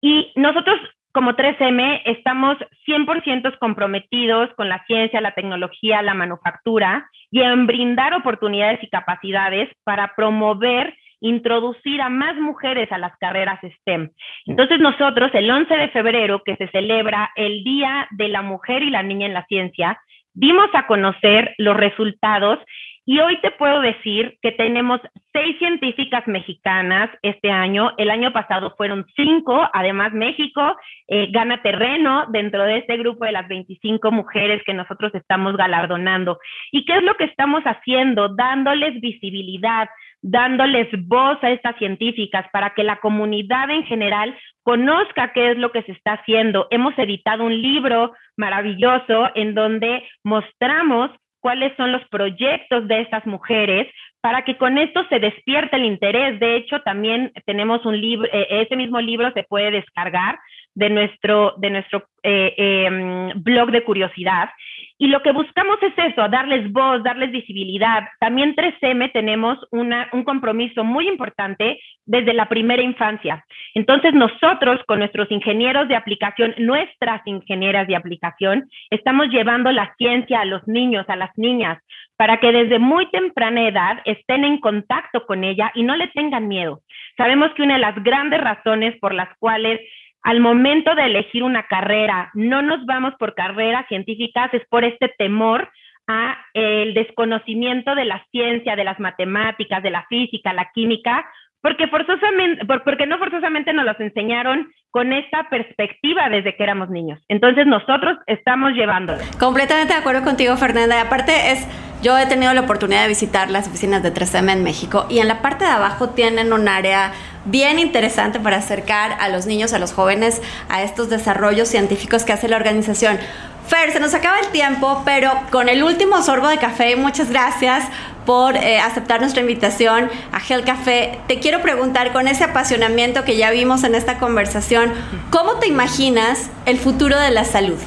Y 0.00 0.32
nosotros 0.34 0.78
como 1.12 1.32
3M 1.32 2.02
estamos 2.04 2.58
100% 2.86 3.58
comprometidos 3.58 4.50
con 4.54 4.68
la 4.68 4.84
ciencia, 4.84 5.22
la 5.22 5.32
tecnología, 5.32 6.02
la 6.02 6.12
manufactura 6.12 7.08
y 7.30 7.40
en 7.40 7.66
brindar 7.66 8.12
oportunidades 8.12 8.82
y 8.82 8.90
capacidades 8.90 9.70
para 9.82 10.14
promover 10.14 10.94
introducir 11.20 12.02
a 12.02 12.10
más 12.10 12.36
mujeres 12.36 12.92
a 12.92 12.98
las 12.98 13.16
carreras 13.16 13.58
STEM. 13.80 14.10
Entonces 14.44 14.78
nosotros 14.78 15.30
el 15.32 15.50
11 15.50 15.74
de 15.74 15.88
febrero, 15.88 16.42
que 16.44 16.56
se 16.56 16.68
celebra 16.68 17.30
el 17.36 17.64
Día 17.64 18.06
de 18.10 18.28
la 18.28 18.42
Mujer 18.42 18.82
y 18.82 18.90
la 18.90 19.02
Niña 19.02 19.26
en 19.26 19.34
la 19.34 19.46
Ciencia, 19.46 19.98
dimos 20.36 20.68
a 20.74 20.86
conocer 20.86 21.54
los 21.58 21.76
resultados 21.76 22.60
y 23.08 23.20
hoy 23.20 23.40
te 23.40 23.52
puedo 23.52 23.80
decir 23.80 24.36
que 24.42 24.50
tenemos 24.50 25.00
seis 25.32 25.56
científicas 25.58 26.26
mexicanas 26.26 27.08
este 27.22 27.52
año. 27.52 27.92
El 27.98 28.10
año 28.10 28.32
pasado 28.32 28.74
fueron 28.76 29.06
cinco. 29.14 29.70
Además, 29.72 30.12
México 30.12 30.76
eh, 31.06 31.28
gana 31.30 31.62
terreno 31.62 32.26
dentro 32.30 32.64
de 32.64 32.78
este 32.78 32.96
grupo 32.96 33.24
de 33.24 33.30
las 33.30 33.46
25 33.46 34.10
mujeres 34.10 34.60
que 34.66 34.74
nosotros 34.74 35.14
estamos 35.14 35.56
galardonando. 35.56 36.40
¿Y 36.72 36.84
qué 36.84 36.96
es 36.96 37.04
lo 37.04 37.14
que 37.14 37.24
estamos 37.24 37.62
haciendo? 37.62 38.34
Dándoles 38.34 39.00
visibilidad, 39.00 39.88
dándoles 40.22 40.88
voz 41.06 41.38
a 41.42 41.50
estas 41.50 41.76
científicas 41.76 42.46
para 42.52 42.74
que 42.74 42.82
la 42.82 42.96
comunidad 42.96 43.70
en 43.70 43.84
general 43.84 44.36
conozca 44.62 45.32
qué 45.32 45.52
es 45.52 45.58
lo 45.58 45.70
que 45.70 45.82
se 45.82 45.92
está 45.92 46.14
haciendo. 46.14 46.66
Hemos 46.70 46.98
editado 46.98 47.44
un 47.44 47.60
libro 47.60 48.12
maravilloso 48.36 49.30
en 49.34 49.54
donde 49.54 50.02
mostramos 50.24 51.10
cuáles 51.40 51.76
son 51.76 51.92
los 51.92 52.02
proyectos 52.08 52.88
de 52.88 53.02
estas 53.02 53.24
mujeres 53.26 53.86
para 54.20 54.44
que 54.44 54.56
con 54.56 54.78
esto 54.78 55.06
se 55.08 55.20
despierte 55.20 55.76
el 55.76 55.84
interés. 55.84 56.40
De 56.40 56.56
hecho, 56.56 56.80
también 56.80 57.32
tenemos 57.44 57.86
un 57.86 58.00
libro, 58.00 58.28
eh, 58.32 58.48
ese 58.62 58.74
mismo 58.74 59.00
libro 59.00 59.30
se 59.32 59.44
puede 59.44 59.70
descargar 59.70 60.36
de 60.76 60.90
nuestro, 60.90 61.54
de 61.56 61.70
nuestro 61.70 62.04
eh, 62.22 62.54
em, 62.56 63.42
blog 63.42 63.70
de 63.70 63.82
curiosidad. 63.82 64.50
Y 64.98 65.08
lo 65.08 65.22
que 65.22 65.32
buscamos 65.32 65.78
es 65.82 65.92
eso, 65.96 66.28
darles 66.28 66.70
voz, 66.72 67.02
darles 67.02 67.30
visibilidad. 67.30 68.04
También 68.20 68.54
3M 68.54 69.12
tenemos 69.12 69.58
una, 69.70 70.08
un 70.12 70.24
compromiso 70.24 70.84
muy 70.84 71.08
importante 71.08 71.80
desde 72.04 72.32
la 72.32 72.48
primera 72.48 72.82
infancia. 72.82 73.44
Entonces 73.74 74.14
nosotros 74.14 74.80
con 74.86 75.00
nuestros 75.00 75.30
ingenieros 75.30 75.88
de 75.88 75.96
aplicación, 75.96 76.54
nuestras 76.58 77.20
ingenieras 77.26 77.86
de 77.88 77.96
aplicación, 77.96 78.68
estamos 78.90 79.28
llevando 79.28 79.70
la 79.72 79.94
ciencia 79.96 80.40
a 80.40 80.46
los 80.46 80.66
niños, 80.66 81.04
a 81.08 81.16
las 81.16 81.30
niñas, 81.36 81.78
para 82.16 82.38
que 82.38 82.52
desde 82.52 82.78
muy 82.78 83.10
temprana 83.10 83.68
edad 83.68 84.00
estén 84.04 84.44
en 84.44 84.58
contacto 84.60 85.26
con 85.26 85.44
ella 85.44 85.72
y 85.74 85.82
no 85.82 85.96
le 85.96 86.08
tengan 86.08 86.48
miedo. 86.48 86.80
Sabemos 87.16 87.52
que 87.54 87.62
una 87.62 87.74
de 87.74 87.80
las 87.80 88.02
grandes 88.02 88.40
razones 88.40 88.98
por 88.98 89.14
las 89.14 89.28
cuales 89.38 89.80
al 90.26 90.40
momento 90.40 90.92
de 90.96 91.04
elegir 91.04 91.44
una 91.44 91.68
carrera, 91.68 92.32
no 92.34 92.60
nos 92.60 92.84
vamos 92.84 93.14
por 93.16 93.36
carreras 93.36 93.86
científicas, 93.86 94.52
es 94.54 94.62
por 94.68 94.82
este 94.82 95.08
temor 95.16 95.70
a 96.08 96.36
el 96.52 96.94
desconocimiento 96.94 97.94
de 97.94 98.06
la 98.06 98.26
ciencia, 98.32 98.74
de 98.74 98.82
las 98.82 98.98
matemáticas, 98.98 99.84
de 99.84 99.90
la 99.90 100.04
física, 100.08 100.52
la 100.52 100.68
química, 100.74 101.24
porque 101.62 101.86
forzosamente, 101.86 102.64
porque 102.84 103.06
no 103.06 103.18
forzosamente 103.18 103.72
nos 103.72 103.84
los 103.84 104.00
enseñaron 104.00 104.68
con 104.90 105.12
esta 105.12 105.48
perspectiva 105.48 106.28
desde 106.28 106.56
que 106.56 106.62
éramos 106.64 106.90
niños. 106.90 107.22
Entonces 107.28 107.64
nosotros 107.64 108.18
estamos 108.26 108.72
llevando. 108.72 109.14
Completamente 109.38 109.94
de 109.94 110.00
acuerdo 110.00 110.24
contigo, 110.24 110.56
Fernanda. 110.56 111.02
Aparte 111.02 111.52
es, 111.52 111.68
yo 112.06 112.16
he 112.16 112.26
tenido 112.26 112.54
la 112.54 112.60
oportunidad 112.60 113.02
de 113.02 113.08
visitar 113.08 113.50
las 113.50 113.66
oficinas 113.66 114.00
de 114.00 114.14
3M 114.14 114.52
en 114.52 114.62
México 114.62 115.06
y 115.08 115.18
en 115.18 115.26
la 115.26 115.42
parte 115.42 115.64
de 115.64 115.72
abajo 115.72 116.10
tienen 116.10 116.52
un 116.52 116.68
área 116.68 117.10
bien 117.46 117.80
interesante 117.80 118.38
para 118.38 118.58
acercar 118.58 119.16
a 119.18 119.28
los 119.28 119.46
niños, 119.46 119.72
a 119.72 119.80
los 119.80 119.92
jóvenes, 119.92 120.40
a 120.68 120.84
estos 120.84 121.10
desarrollos 121.10 121.66
científicos 121.66 122.22
que 122.22 122.32
hace 122.32 122.46
la 122.46 122.54
organización. 122.54 123.18
Fer, 123.66 123.92
se 123.92 123.98
nos 123.98 124.14
acaba 124.14 124.38
el 124.38 124.46
tiempo, 124.52 125.02
pero 125.04 125.32
con 125.50 125.68
el 125.68 125.82
último 125.82 126.22
sorbo 126.22 126.46
de 126.46 126.58
café, 126.58 126.94
muchas 126.94 127.28
gracias 127.28 127.82
por 128.24 128.56
eh, 128.56 128.78
aceptar 128.78 129.18
nuestra 129.18 129.40
invitación 129.40 130.08
a 130.30 130.38
Gel 130.38 130.62
Café. 130.62 131.18
Te 131.26 131.40
quiero 131.40 131.60
preguntar, 131.60 132.12
con 132.12 132.28
ese 132.28 132.44
apasionamiento 132.44 133.24
que 133.24 133.36
ya 133.36 133.50
vimos 133.50 133.82
en 133.82 133.96
esta 133.96 134.18
conversación, 134.18 134.92
¿cómo 135.30 135.56
te 135.56 135.66
imaginas 135.66 136.50
el 136.66 136.78
futuro 136.78 137.18
de 137.18 137.32
la 137.32 137.44
salud? 137.44 137.78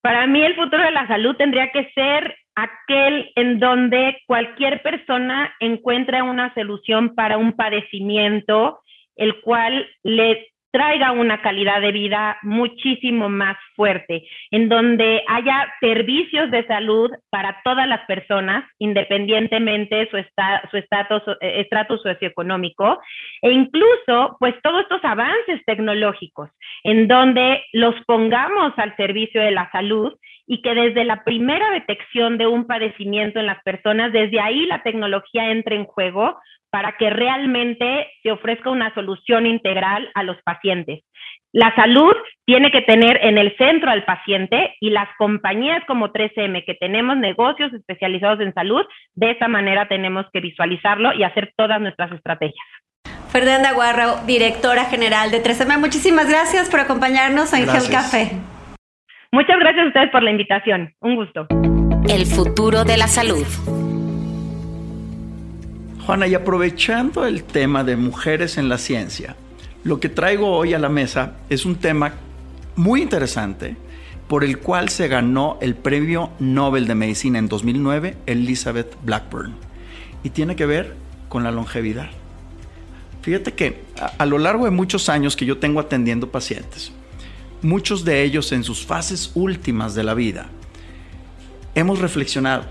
Para 0.00 0.26
mí 0.26 0.42
el 0.42 0.54
futuro 0.54 0.82
de 0.82 0.92
la 0.92 1.06
salud 1.06 1.36
tendría 1.36 1.70
que 1.72 1.90
ser 1.94 2.36
aquel 2.54 3.30
en 3.36 3.60
donde 3.60 4.20
cualquier 4.26 4.82
persona 4.82 5.54
encuentre 5.60 6.22
una 6.22 6.52
solución 6.54 7.14
para 7.14 7.38
un 7.38 7.52
padecimiento, 7.52 8.80
el 9.16 9.40
cual 9.40 9.88
le 10.02 10.48
traiga 10.70 11.12
una 11.12 11.40
calidad 11.40 11.80
de 11.80 11.92
vida 11.92 12.38
muchísimo 12.42 13.28
más 13.28 13.56
fuerte, 13.74 14.26
en 14.50 14.68
donde 14.68 15.22
haya 15.26 15.66
servicios 15.80 16.50
de 16.50 16.66
salud 16.66 17.10
para 17.30 17.60
todas 17.64 17.88
las 17.88 18.04
personas, 18.06 18.64
independientemente 18.78 19.96
de 19.96 20.10
su, 20.10 20.16
su 20.70 20.76
estatus, 20.76 21.22
eh, 21.40 21.66
socioeconómico, 22.02 23.00
e 23.42 23.50
incluso, 23.50 24.36
pues, 24.38 24.54
todos 24.62 24.82
estos 24.82 25.04
avances 25.04 25.64
tecnológicos, 25.64 26.50
en 26.84 27.08
donde 27.08 27.62
los 27.72 27.94
pongamos 28.06 28.72
al 28.76 28.94
servicio 28.96 29.40
de 29.40 29.52
la 29.52 29.70
salud 29.70 30.12
y 30.48 30.62
que 30.62 30.74
desde 30.74 31.04
la 31.04 31.22
primera 31.24 31.70
detección 31.70 32.38
de 32.38 32.46
un 32.46 32.66
padecimiento 32.66 33.38
en 33.38 33.46
las 33.46 33.62
personas, 33.62 34.12
desde 34.12 34.40
ahí 34.40 34.64
la 34.66 34.82
tecnología 34.82 35.52
entre 35.52 35.76
en 35.76 35.84
juego 35.84 36.38
para 36.70 36.96
que 36.96 37.10
realmente 37.10 38.10
se 38.22 38.32
ofrezca 38.32 38.70
una 38.70 38.92
solución 38.94 39.46
integral 39.46 40.10
a 40.14 40.22
los 40.22 40.36
pacientes. 40.42 41.04
La 41.52 41.74
salud 41.76 42.14
tiene 42.46 42.70
que 42.70 42.82
tener 42.82 43.18
en 43.22 43.38
el 43.38 43.56
centro 43.56 43.90
al 43.90 44.04
paciente 44.04 44.74
y 44.80 44.90
las 44.90 45.08
compañías 45.18 45.82
como 45.86 46.12
3M, 46.12 46.64
que 46.64 46.74
tenemos 46.74 47.16
negocios 47.16 47.72
especializados 47.72 48.40
en 48.40 48.52
salud, 48.54 48.84
de 49.14 49.30
esa 49.30 49.48
manera 49.48 49.86
tenemos 49.88 50.26
que 50.32 50.40
visualizarlo 50.40 51.12
y 51.14 51.24
hacer 51.24 51.52
todas 51.56 51.80
nuestras 51.80 52.12
estrategias. 52.12 52.66
Fernanda 53.30 53.72
Guarro, 53.72 54.16
directora 54.26 54.84
general 54.84 55.30
de 55.30 55.42
3M, 55.42 55.78
muchísimas 55.78 56.28
gracias 56.28 56.70
por 56.70 56.80
acompañarnos 56.80 57.52
en 57.52 57.66
Gel 57.66 57.90
Café. 57.90 58.57
Muchas 59.30 59.58
gracias 59.58 59.84
a 59.84 59.88
ustedes 59.88 60.10
por 60.10 60.22
la 60.22 60.30
invitación. 60.30 60.94
Un 61.00 61.16
gusto. 61.16 61.46
El 62.08 62.24
futuro 62.24 62.84
de 62.84 62.96
la 62.96 63.08
salud. 63.08 63.44
Juana, 66.06 66.26
y 66.26 66.34
aprovechando 66.34 67.26
el 67.26 67.44
tema 67.44 67.84
de 67.84 67.96
mujeres 67.96 68.56
en 68.56 68.70
la 68.70 68.78
ciencia, 68.78 69.36
lo 69.84 70.00
que 70.00 70.08
traigo 70.08 70.56
hoy 70.56 70.72
a 70.72 70.78
la 70.78 70.88
mesa 70.88 71.36
es 71.50 71.66
un 71.66 71.76
tema 71.76 72.14
muy 72.74 73.02
interesante 73.02 73.76
por 74.28 74.44
el 74.44 74.60
cual 74.60 74.88
se 74.88 75.08
ganó 75.08 75.58
el 75.60 75.74
Premio 75.74 76.30
Nobel 76.38 76.86
de 76.86 76.94
Medicina 76.94 77.38
en 77.38 77.48
2009 77.48 78.16
Elizabeth 78.24 78.96
Blackburn. 79.04 79.54
Y 80.22 80.30
tiene 80.30 80.56
que 80.56 80.64
ver 80.64 80.94
con 81.28 81.44
la 81.44 81.50
longevidad. 81.50 82.08
Fíjate 83.20 83.52
que 83.52 83.82
a, 84.00 84.06
a, 84.22 84.24
lo 84.24 84.38
largo 84.38 84.64
de 84.64 84.70
muchos 84.70 85.10
años 85.10 85.36
que 85.36 85.44
yo 85.44 85.58
tengo 85.58 85.80
atendiendo 85.80 86.30
pacientes, 86.30 86.94
muchos 87.62 88.04
de 88.04 88.22
ellos 88.22 88.52
en 88.52 88.64
sus 88.64 88.84
fases 88.84 89.32
últimas 89.34 89.94
de 89.94 90.04
la 90.04 90.14
vida, 90.14 90.48
hemos 91.74 91.98
reflexionado 92.00 92.64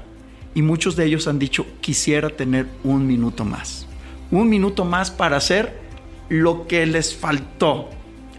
y 0.53 0.61
muchos 0.61 0.95
de 0.95 1.05
ellos 1.05 1.27
han 1.27 1.39
dicho, 1.39 1.65
quisiera 1.81 2.29
tener 2.29 2.67
un 2.83 3.05
minuto 3.05 3.45
más. 3.45 3.87
Un 4.31 4.49
minuto 4.49 4.85
más 4.85 5.11
para 5.11 5.37
hacer 5.37 5.79
lo 6.29 6.67
que 6.67 6.85
les 6.85 7.15
faltó 7.15 7.89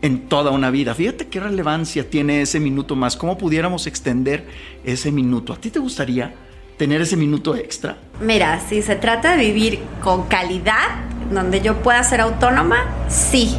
en 0.03 0.29
toda 0.29 0.51
una 0.51 0.71
vida. 0.71 0.95
Fíjate 0.95 1.29
qué 1.29 1.41
relevancia 1.41 2.09
tiene 2.09 2.43
ese 2.43 2.61
minuto 2.61 2.97
más, 2.97 3.17
cómo 3.17 3.39
pudiéramos 3.39 3.87
extender 3.87 4.47
ese 4.85 5.13
minuto. 5.13 5.53
¿A 5.53 5.57
ti 5.57 5.71
te 5.71 5.79
gustaría 5.79 6.35
tener 6.77 7.01
ese 7.01 7.17
minuto 7.17 7.57
extra? 7.57 7.99
Mira, 8.21 8.61
si 8.69 8.83
se 8.83 8.97
trata 8.97 9.37
de 9.37 9.45
vivir 9.45 9.81
con 10.03 10.27
calidad, 10.27 11.05
donde 11.33 11.61
yo 11.61 11.83
pueda 11.83 12.03
ser 12.05 12.21
autónoma, 12.21 12.87
sí. 13.09 13.57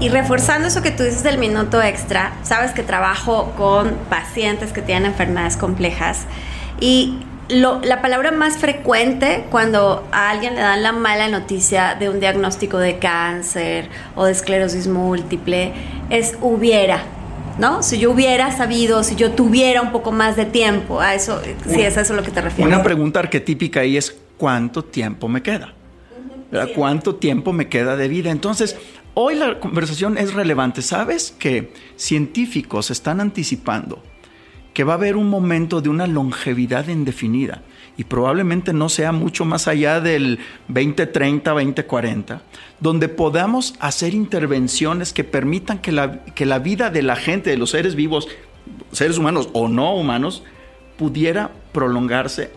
Y 0.00 0.08
reforzando 0.08 0.68
eso 0.68 0.80
que 0.80 0.90
tú 0.90 1.02
dices 1.02 1.22
del 1.22 1.36
minuto 1.36 1.82
extra, 1.82 2.32
sabes 2.42 2.72
que 2.72 2.82
trabajo 2.82 3.52
con 3.56 3.96
pacientes 4.08 4.72
que 4.72 4.80
tienen 4.80 5.04
enfermedades 5.04 5.58
complejas 5.58 6.26
y 6.80 7.18
la 7.50 8.00
palabra 8.00 8.30
más 8.30 8.56
frecuente 8.56 9.44
cuando 9.50 10.06
a 10.12 10.30
alguien 10.30 10.54
le 10.54 10.60
dan 10.60 10.82
la 10.82 10.92
mala 10.92 11.28
noticia 11.28 11.96
de 11.96 12.08
un 12.08 12.20
diagnóstico 12.20 12.78
de 12.78 12.98
cáncer 12.98 13.88
o 14.14 14.24
de 14.24 14.32
esclerosis 14.32 14.86
múltiple 14.86 15.72
es 16.08 16.34
hubiera. 16.40 17.02
¿No? 17.58 17.82
Si 17.82 17.98
yo 17.98 18.12
hubiera 18.12 18.56
sabido, 18.56 19.04
si 19.04 19.16
yo 19.16 19.32
tuviera 19.32 19.82
un 19.82 19.92
poco 19.92 20.12
más 20.12 20.34
de 20.34 20.46
tiempo, 20.46 21.00
a 21.00 21.14
eso, 21.14 21.42
si 21.68 21.82
es 21.82 21.98
a 21.98 22.02
eso 22.02 22.14
lo 22.14 22.22
que 22.22 22.30
te 22.30 22.40
refieres. 22.40 22.72
Una 22.72 22.82
pregunta 22.82 23.20
arquetípica 23.20 23.80
ahí 23.80 23.98
es 23.98 24.16
¿cuánto 24.38 24.82
tiempo 24.82 25.28
me 25.28 25.42
queda? 25.42 25.74
¿Cuánto 26.74 27.16
tiempo 27.16 27.52
me 27.52 27.68
queda 27.68 27.96
de 27.96 28.08
vida? 28.08 28.30
Entonces, 28.30 28.76
hoy 29.14 29.34
la 29.34 29.60
conversación 29.60 30.18
es 30.18 30.34
relevante. 30.34 30.82
¿Sabes 30.82 31.34
que 31.38 31.72
científicos 31.96 32.90
están 32.90 33.20
anticipando 33.20 34.02
que 34.74 34.84
va 34.84 34.94
a 34.94 34.96
haber 34.96 35.16
un 35.16 35.28
momento 35.28 35.80
de 35.80 35.88
una 35.88 36.06
longevidad 36.06 36.88
indefinida 36.88 37.62
y 37.96 38.04
probablemente 38.04 38.72
no 38.72 38.88
sea 38.88 39.12
mucho 39.12 39.44
más 39.44 39.68
allá 39.68 40.00
del 40.00 40.38
2030, 40.68 41.50
2040, 41.50 42.42
donde 42.78 43.08
podamos 43.08 43.74
hacer 43.80 44.14
intervenciones 44.14 45.12
que 45.12 45.24
permitan 45.24 45.80
que 45.80 45.92
la, 45.92 46.24
que 46.24 46.46
la 46.46 46.60
vida 46.60 46.90
de 46.90 47.02
la 47.02 47.16
gente, 47.16 47.50
de 47.50 47.58
los 47.58 47.70
seres 47.70 47.94
vivos, 47.94 48.28
seres 48.92 49.18
humanos 49.18 49.50
o 49.52 49.68
no 49.68 49.94
humanos, 49.94 50.44
pudiera 50.96 51.50
prolongarse, 51.72 52.50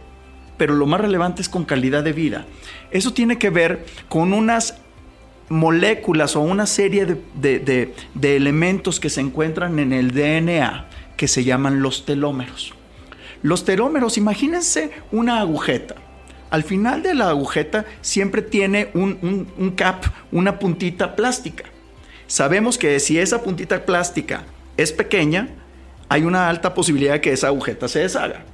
pero 0.57 0.75
lo 0.75 0.86
más 0.86 1.01
relevante 1.01 1.41
es 1.41 1.50
con 1.50 1.65
calidad 1.65 2.03
de 2.03 2.13
vida. 2.13 2.45
Eso 2.91 3.12
tiene 3.12 3.38
que 3.38 3.50
ver 3.50 3.86
con 4.07 4.33
unas 4.33 4.83
moléculas 5.50 6.36
o 6.36 6.42
una 6.42 6.66
serie 6.66 7.06
de, 7.06 7.94
de 8.14 8.36
elementos 8.36 9.00
que 9.00 9.10
se 9.10 9.22
encuentran 9.22 9.80
en 9.80 9.94
el 9.94 10.12
DNA 10.12 10.88
que 11.18 11.28
se 11.28 11.44
llaman 11.44 11.82
los 11.82 12.06
telómeros. 12.06 12.74
Los 13.42 13.66
telómeros, 13.66 14.18
imagínense 14.18 14.92
una 15.12 15.40
agujeta. 15.40 15.96
Al 16.50 16.64
final 16.64 17.02
de 17.02 17.14
la 17.14 17.30
agujeta 17.30 17.86
siempre 18.02 18.42
tiene 18.42 18.90
un, 18.94 19.74
cap, 19.76 20.06
una 20.32 20.60
puntita 20.60 21.16
plástica. 21.16 21.66
Sabemos 22.28 22.78
que 22.78 23.00
si 23.00 23.18
esa 23.18 23.42
puntita 23.42 23.86
plástica 23.86 24.44
es 24.78 24.92
pequeña, 24.92 25.50
hay 26.10 26.24
una 26.24 26.50
alta 26.50 26.74
posibilidad 26.74 27.14
de 27.14 27.22
que 27.22 27.34
esa 27.34 27.48
agujeta 27.48 27.88
se 27.88 28.00
deshaga. 28.00 28.46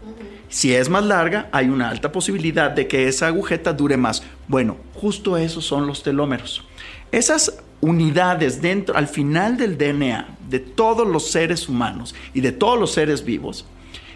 Si 0.49 0.73
es 0.73 0.89
más 0.89 1.05
larga, 1.05 1.47
hay 1.51 1.69
una 1.69 1.89
alta 1.89 2.11
posibilidad 2.11 2.71
de 2.71 2.87
que 2.87 3.07
esa 3.07 3.27
agujeta 3.27 3.71
dure 3.71 3.97
más. 3.97 4.23
Bueno, 4.47 4.77
justo 4.95 5.37
esos 5.37 5.63
son 5.63 5.85
los 5.85 6.01
telómeros. 6.01 6.65
Esas 7.11 7.59
unidades 7.81 8.61
dentro, 8.61 8.97
al 8.97 9.07
final 9.07 9.57
del 9.57 9.77
DNA 9.77 10.27
de 10.49 10.59
todos 10.59 11.07
los 11.07 11.29
seres 11.31 11.69
humanos 11.69 12.15
y 12.33 12.41
de 12.41 12.51
todos 12.51 12.79
los 12.79 12.91
seres 12.91 13.23
vivos, 13.23 13.65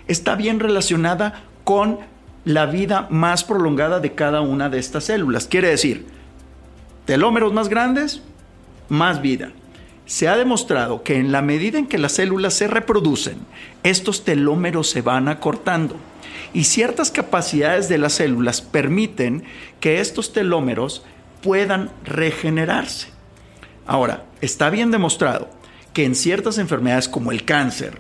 está 0.07 0.35
bien 0.35 0.59
relacionada 0.59 1.43
con 1.63 1.99
la 2.45 2.65
vida 2.65 3.07
más 3.09 3.43
prolongada 3.43 3.99
de 3.99 4.13
cada 4.13 4.41
una 4.41 4.69
de 4.69 4.79
estas 4.79 5.05
células. 5.05 5.47
Quiere 5.47 5.69
decir, 5.69 6.07
telómeros 7.05 7.53
más 7.53 7.69
grandes, 7.69 8.21
más 8.89 9.21
vida. 9.21 9.51
Se 10.05 10.27
ha 10.27 10.35
demostrado 10.35 11.03
que 11.03 11.17
en 11.17 11.31
la 11.31 11.41
medida 11.41 11.79
en 11.79 11.87
que 11.87 11.97
las 11.97 12.13
células 12.13 12.53
se 12.53 12.67
reproducen, 12.67 13.37
estos 13.83 14.25
telómeros 14.25 14.89
se 14.89 15.01
van 15.01 15.29
acortando 15.29 15.95
y 16.53 16.65
ciertas 16.65 17.09
capacidades 17.09 17.89
de 17.89 17.97
las 17.97 18.13
células 18.13 18.61
permiten 18.61 19.43
que 19.79 20.01
estos 20.01 20.33
telómeros 20.33 21.03
puedan 21.41 21.91
regenerarse. 22.03 23.09
Ahora, 23.85 24.25
está 24.41 24.69
bien 24.69 24.91
demostrado 24.91 25.49
que 25.93 26.05
en 26.05 26.15
ciertas 26.15 26.57
enfermedades 26.57 27.07
como 27.07 27.31
el 27.31 27.45
cáncer, 27.45 27.99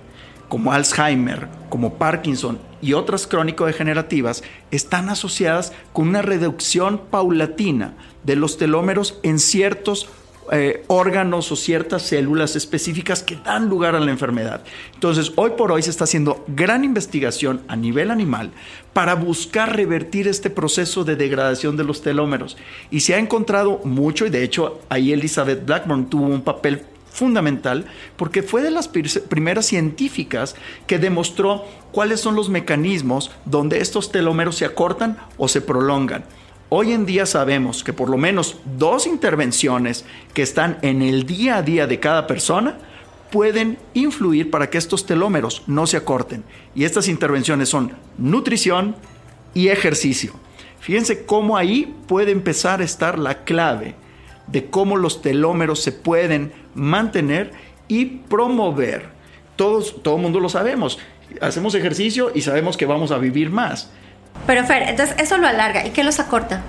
como 0.49 0.71
Alzheimer, 0.71 1.47
como 1.69 1.95
Parkinson 1.95 2.59
y 2.81 2.93
otras 2.93 3.27
crónico-degenerativas 3.27 4.43
están 4.71 5.09
asociadas 5.09 5.73
con 5.93 6.09
una 6.09 6.21
reducción 6.21 6.99
paulatina 7.09 7.95
de 8.23 8.35
los 8.35 8.57
telómeros 8.57 9.19
en 9.23 9.39
ciertos 9.39 10.09
eh, 10.51 10.83
órganos 10.87 11.51
o 11.51 11.55
ciertas 11.55 12.03
células 12.03 12.55
específicas 12.55 13.23
que 13.23 13.37
dan 13.37 13.69
lugar 13.69 13.95
a 13.95 13.99
la 13.99 14.11
enfermedad. 14.11 14.61
Entonces, 14.93 15.31
hoy 15.35 15.51
por 15.57 15.71
hoy 15.71 15.81
se 15.81 15.89
está 15.89 16.03
haciendo 16.03 16.43
gran 16.47 16.83
investigación 16.83 17.61
a 17.67 17.75
nivel 17.75 18.11
animal 18.11 18.51
para 18.93 19.15
buscar 19.15 19.75
revertir 19.75 20.27
este 20.27 20.49
proceso 20.49 21.03
de 21.03 21.15
degradación 21.15 21.77
de 21.77 21.83
los 21.83 22.01
telómeros. 22.01 22.57
Y 22.91 23.01
se 23.01 23.15
ha 23.15 23.19
encontrado 23.19 23.79
mucho, 23.83 24.25
y 24.25 24.29
de 24.29 24.43
hecho 24.43 24.81
ahí 24.89 25.13
Elizabeth 25.13 25.65
Blackburn 25.65 26.09
tuvo 26.09 26.25
un 26.25 26.41
papel 26.41 26.83
fundamental 27.13 27.85
porque 28.17 28.41
fue 28.41 28.63
de 28.63 28.71
las 28.71 28.87
primeras 28.87 29.67
científicas 29.67 30.55
que 30.87 30.97
demostró 30.99 31.63
cuáles 31.91 32.19
son 32.19 32.35
los 32.35 32.49
mecanismos 32.49 33.31
donde 33.45 33.79
estos 33.79 34.11
telómeros 34.11 34.55
se 34.55 34.65
acortan 34.65 35.17
o 35.37 35.47
se 35.47 35.61
prolongan. 35.61 36.25
Hoy 36.75 36.91
en 36.91 37.05
día 37.05 37.27
sabemos 37.27 37.83
que 37.83 37.93
por 37.93 38.09
lo 38.09 38.17
menos 38.17 38.57
dos 38.79 39.05
intervenciones 39.05 40.05
que 40.33 40.41
están 40.41 40.79
en 40.81 41.03
el 41.03 41.27
día 41.27 41.57
a 41.57 41.61
día 41.61 41.85
de 41.85 41.99
cada 41.99 42.25
persona 42.25 42.79
pueden 43.31 43.77
influir 43.93 44.49
para 44.49 44.71
que 44.71 44.79
estos 44.79 45.05
telómeros 45.05 45.61
no 45.67 45.85
se 45.85 45.97
acorten. 45.97 46.43
Y 46.73 46.85
estas 46.85 47.09
intervenciones 47.09 47.69
son 47.69 47.91
nutrición 48.17 48.95
y 49.53 49.67
ejercicio. 49.67 50.33
Fíjense 50.79 51.27
cómo 51.27 51.57
ahí 51.57 51.95
puede 52.07 52.31
empezar 52.31 52.81
a 52.81 52.85
estar 52.85 53.19
la 53.19 53.43
clave 53.43 53.93
de 54.47 54.65
cómo 54.65 54.97
los 54.97 55.21
telómeros 55.21 55.79
se 55.79 55.91
pueden 55.91 56.53
mantener 56.73 57.51
y 57.87 58.05
promover. 58.05 59.09
Todos, 59.57 60.01
todo 60.01 60.15
el 60.15 60.23
mundo 60.23 60.39
lo 60.39 60.49
sabemos. 60.49 60.97
Hacemos 61.39 61.75
ejercicio 61.75 62.31
y 62.33 62.41
sabemos 62.41 62.77
que 62.77 62.87
vamos 62.87 63.11
a 63.11 63.19
vivir 63.19 63.51
más. 63.51 63.91
Pero 64.45 64.65
Fer, 64.65 64.83
entonces 64.83 65.15
eso 65.19 65.37
lo 65.37 65.47
alarga. 65.47 65.85
¿Y 65.85 65.91
qué 65.91 66.03
los 66.03 66.19
acorta? 66.19 66.63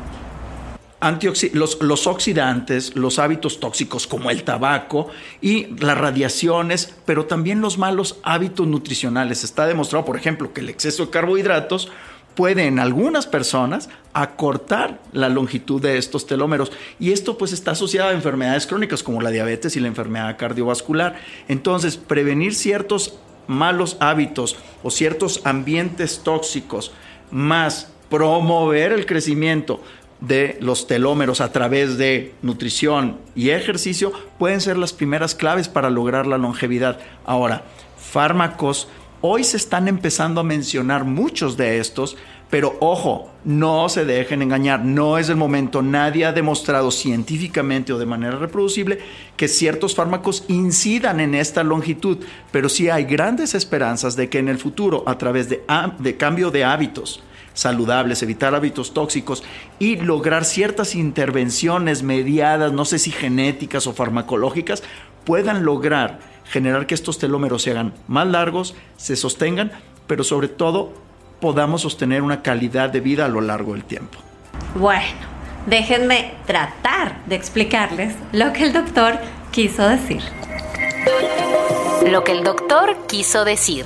los, 1.52 1.82
los, 1.82 2.06
oxidantes, 2.06 2.96
los 2.96 3.18
hábitos 3.18 3.60
tóxicos 3.60 4.06
como 4.06 4.30
el 4.30 4.42
tabaco 4.42 5.08
y 5.42 5.66
las 5.78 5.98
radiaciones, 5.98 6.94
pero 7.04 7.26
también 7.26 7.60
los 7.60 7.76
malos 7.76 8.18
hábitos 8.22 8.66
nutricionales. 8.66 9.44
Está 9.44 9.66
demostrado, 9.66 10.04
por 10.04 10.16
ejemplo, 10.16 10.52
que 10.52 10.62
el 10.62 10.70
exceso 10.70 11.06
de 11.06 11.10
carbohidratos 11.10 11.90
puede 12.34 12.66
en 12.66 12.78
algunas 12.78 13.26
personas 13.26 13.88
acortar 14.12 15.00
la 15.12 15.28
longitud 15.28 15.80
de 15.80 15.98
estos 15.98 16.26
telómeros 16.26 16.72
y 16.98 17.12
esto 17.12 17.38
pues 17.38 17.52
está 17.52 17.72
asociado 17.72 18.10
a 18.10 18.12
enfermedades 18.12 18.66
crónicas 18.66 19.02
como 19.02 19.20
la 19.20 19.30
diabetes 19.30 19.76
y 19.76 19.80
la 19.80 19.88
enfermedad 19.88 20.36
cardiovascular. 20.36 21.16
Entonces, 21.48 21.96
prevenir 21.96 22.54
ciertos 22.54 23.18
malos 23.46 23.96
hábitos 24.00 24.56
o 24.82 24.90
ciertos 24.90 25.42
ambientes 25.44 26.22
tóxicos 26.24 26.92
más 27.30 27.88
promover 28.10 28.92
el 28.92 29.06
crecimiento 29.06 29.80
de 30.20 30.56
los 30.60 30.86
telómeros 30.86 31.40
a 31.40 31.52
través 31.52 31.98
de 31.98 32.34
nutrición 32.42 33.18
y 33.34 33.50
ejercicio 33.50 34.12
pueden 34.38 34.60
ser 34.60 34.78
las 34.78 34.92
primeras 34.92 35.34
claves 35.34 35.68
para 35.68 35.90
lograr 35.90 36.26
la 36.26 36.38
longevidad. 36.38 36.98
Ahora, 37.26 37.64
fármacos, 37.98 38.88
hoy 39.20 39.44
se 39.44 39.56
están 39.56 39.88
empezando 39.88 40.40
a 40.40 40.44
mencionar 40.44 41.04
muchos 41.04 41.56
de 41.56 41.78
estos, 41.78 42.16
pero 42.50 42.76
ojo, 42.80 43.30
no 43.44 43.88
se 43.88 44.04
dejen 44.04 44.42
engañar, 44.42 44.84
no 44.84 45.18
es 45.18 45.28
el 45.28 45.36
momento, 45.36 45.82
nadie 45.82 46.24
ha 46.24 46.32
demostrado 46.32 46.90
científicamente 46.90 47.92
o 47.92 47.98
de 47.98 48.06
manera 48.06 48.38
reproducible 48.38 49.00
que 49.36 49.48
ciertos 49.48 49.94
fármacos 49.94 50.44
incidan 50.48 51.20
en 51.20 51.34
esta 51.34 51.62
longitud, 51.62 52.18
pero 52.50 52.68
sí 52.68 52.88
hay 52.88 53.04
grandes 53.04 53.54
esperanzas 53.54 54.16
de 54.16 54.28
que 54.28 54.38
en 54.38 54.48
el 54.48 54.58
futuro, 54.58 55.02
a 55.06 55.18
través 55.18 55.48
de, 55.48 55.64
cambio 56.16 56.50
de 56.50 56.64
hábitos, 56.64 57.22
saludables, 57.54 58.22
evitar 58.22 58.54
hábitos 58.54 58.94
tóxicos 58.94 59.44
y 59.78 59.96
lograr 59.96 60.44
ciertas 60.44 60.94
intervenciones 60.94 62.02
mediadas, 62.02 62.72
no 62.72 62.84
sé 62.84 62.98
si 62.98 63.10
genéticas 63.10 63.86
o 63.86 63.92
farmacológicas, 63.92 64.82
puedan 65.24 65.64
lograr 65.64 66.18
generar 66.44 66.86
que 66.86 66.94
estos 66.94 67.18
telómeros 67.18 67.62
se 67.62 67.70
hagan 67.70 67.94
más 68.06 68.26
largos, 68.26 68.74
se 68.96 69.16
sostengan, 69.16 69.72
pero 70.06 70.24
sobre 70.24 70.48
todo 70.48 70.92
podamos 71.44 71.82
sostener 71.82 72.22
una 72.22 72.40
calidad 72.40 72.88
de 72.88 73.00
vida 73.00 73.26
a 73.26 73.28
lo 73.28 73.42
largo 73.42 73.74
del 73.74 73.84
tiempo. 73.84 74.18
Bueno, 74.76 75.04
déjenme 75.66 76.32
tratar 76.46 77.22
de 77.26 77.34
explicarles 77.34 78.14
lo 78.32 78.54
que 78.54 78.64
el 78.64 78.72
doctor 78.72 79.18
quiso 79.50 79.86
decir. 79.86 80.22
Lo 82.06 82.24
que 82.24 82.32
el 82.32 82.44
doctor 82.44 82.96
quiso 83.08 83.44
decir. 83.44 83.84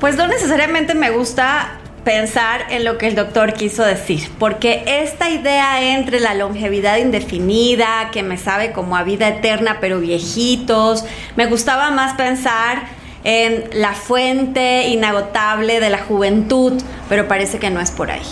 Pues 0.00 0.16
no 0.16 0.26
necesariamente 0.26 0.94
me 0.94 1.08
gusta 1.08 1.78
pensar 2.04 2.66
en 2.68 2.84
lo 2.84 2.98
que 2.98 3.08
el 3.08 3.14
doctor 3.14 3.54
quiso 3.54 3.82
decir, 3.82 4.30
porque 4.38 4.82
esta 4.86 5.30
idea 5.30 5.94
entre 5.94 6.20
la 6.20 6.34
longevidad 6.34 6.98
indefinida, 6.98 8.10
que 8.12 8.22
me 8.22 8.36
sabe 8.36 8.72
como 8.72 8.98
a 8.98 9.02
vida 9.02 9.28
eterna 9.28 9.78
pero 9.80 9.98
viejitos, 9.98 11.06
me 11.36 11.46
gustaba 11.46 11.90
más 11.90 12.16
pensar 12.16 12.97
en 13.24 13.64
la 13.72 13.94
fuente 13.94 14.88
inagotable 14.88 15.80
de 15.80 15.90
la 15.90 15.98
juventud, 15.98 16.74
pero 17.08 17.28
parece 17.28 17.58
que 17.58 17.70
no 17.70 17.80
es 17.80 17.90
por 17.90 18.10
ahí. 18.10 18.22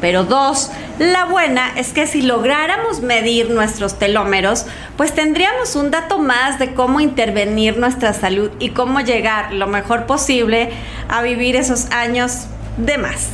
Pero 0.00 0.24
dos, 0.24 0.70
la 0.98 1.24
buena 1.24 1.72
es 1.76 1.92
que 1.94 2.06
si 2.06 2.20
lográramos 2.20 3.00
medir 3.00 3.48
nuestros 3.50 3.98
telómeros, 3.98 4.66
pues 4.98 5.14
tendríamos 5.14 5.76
un 5.76 5.90
dato 5.90 6.18
más 6.18 6.58
de 6.58 6.74
cómo 6.74 7.00
intervenir 7.00 7.78
nuestra 7.78 8.12
salud 8.12 8.50
y 8.58 8.70
cómo 8.70 9.00
llegar 9.00 9.54
lo 9.54 9.66
mejor 9.66 10.04
posible 10.04 10.70
a 11.08 11.22
vivir 11.22 11.56
esos 11.56 11.90
años 11.90 12.46
de 12.76 12.98
más. 12.98 13.28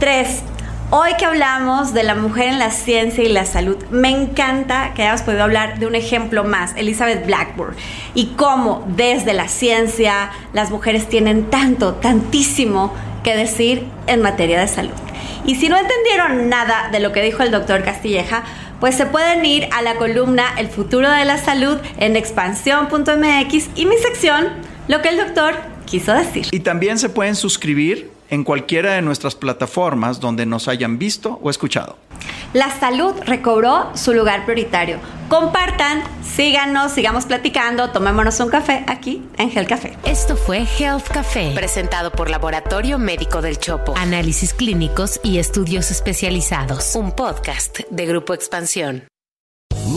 3. 0.00 0.42
Hoy 0.92 1.10
que 1.20 1.24
hablamos 1.24 1.94
de 1.94 2.02
la 2.02 2.16
mujer 2.16 2.48
en 2.48 2.58
la 2.58 2.72
ciencia 2.72 3.22
y 3.22 3.28
la 3.28 3.44
salud, 3.44 3.76
me 3.92 4.08
encanta 4.08 4.92
que 4.92 5.02
hayamos 5.02 5.22
podido 5.22 5.44
hablar 5.44 5.78
de 5.78 5.86
un 5.86 5.94
ejemplo 5.94 6.42
más, 6.42 6.74
Elizabeth 6.74 7.24
Blackburn, 7.24 7.76
y 8.16 8.32
cómo 8.36 8.84
desde 8.96 9.32
la 9.32 9.46
ciencia 9.46 10.32
las 10.52 10.72
mujeres 10.72 11.08
tienen 11.08 11.48
tanto, 11.48 11.94
tantísimo 11.94 12.92
que 13.22 13.36
decir 13.36 13.86
en 14.08 14.20
materia 14.20 14.58
de 14.58 14.66
salud. 14.66 14.94
Y 15.46 15.54
si 15.54 15.68
no 15.68 15.76
entendieron 15.76 16.48
nada 16.48 16.88
de 16.90 16.98
lo 16.98 17.12
que 17.12 17.22
dijo 17.22 17.44
el 17.44 17.52
doctor 17.52 17.84
Castilleja, 17.84 18.42
pues 18.80 18.96
se 18.96 19.06
pueden 19.06 19.44
ir 19.44 19.68
a 19.70 19.82
la 19.82 19.94
columna 19.94 20.44
El 20.58 20.70
futuro 20.70 21.08
de 21.08 21.24
la 21.24 21.38
salud 21.38 21.78
en 21.98 22.16
expansión.mx 22.16 23.68
y 23.76 23.86
mi 23.86 23.96
sección, 23.96 24.48
lo 24.88 25.00
que 25.02 25.10
el 25.10 25.18
doctor 25.18 25.54
quiso 25.86 26.12
decir. 26.12 26.48
Y 26.50 26.58
también 26.60 26.98
se 26.98 27.10
pueden 27.10 27.36
suscribir 27.36 28.10
en 28.30 28.44
cualquiera 28.44 28.94
de 28.94 29.02
nuestras 29.02 29.34
plataformas 29.34 30.20
donde 30.20 30.46
nos 30.46 30.68
hayan 30.68 30.98
visto 30.98 31.38
o 31.42 31.50
escuchado. 31.50 31.96
La 32.52 32.70
salud 32.80 33.14
recobró 33.26 33.90
su 33.94 34.12
lugar 34.12 34.44
prioritario. 34.44 34.98
Compartan, 35.28 36.02
síganos, 36.22 36.92
sigamos 36.92 37.26
platicando, 37.26 37.90
tomémonos 37.90 38.40
un 38.40 38.48
café 38.48 38.84
aquí 38.88 39.22
en 39.38 39.50
Health 39.50 39.68
Café. 39.68 39.96
Esto 40.04 40.36
fue 40.36 40.66
Health 40.78 41.06
Café, 41.08 41.52
presentado 41.54 42.10
por 42.10 42.30
Laboratorio 42.30 42.98
Médico 42.98 43.40
del 43.40 43.58
Chopo. 43.58 43.94
Análisis 43.96 44.52
clínicos 44.52 45.20
y 45.22 45.38
estudios 45.38 45.90
especializados. 45.90 46.96
Un 46.96 47.12
podcast 47.12 47.80
de 47.90 48.06
Grupo 48.06 48.34
Expansión. 48.34 49.04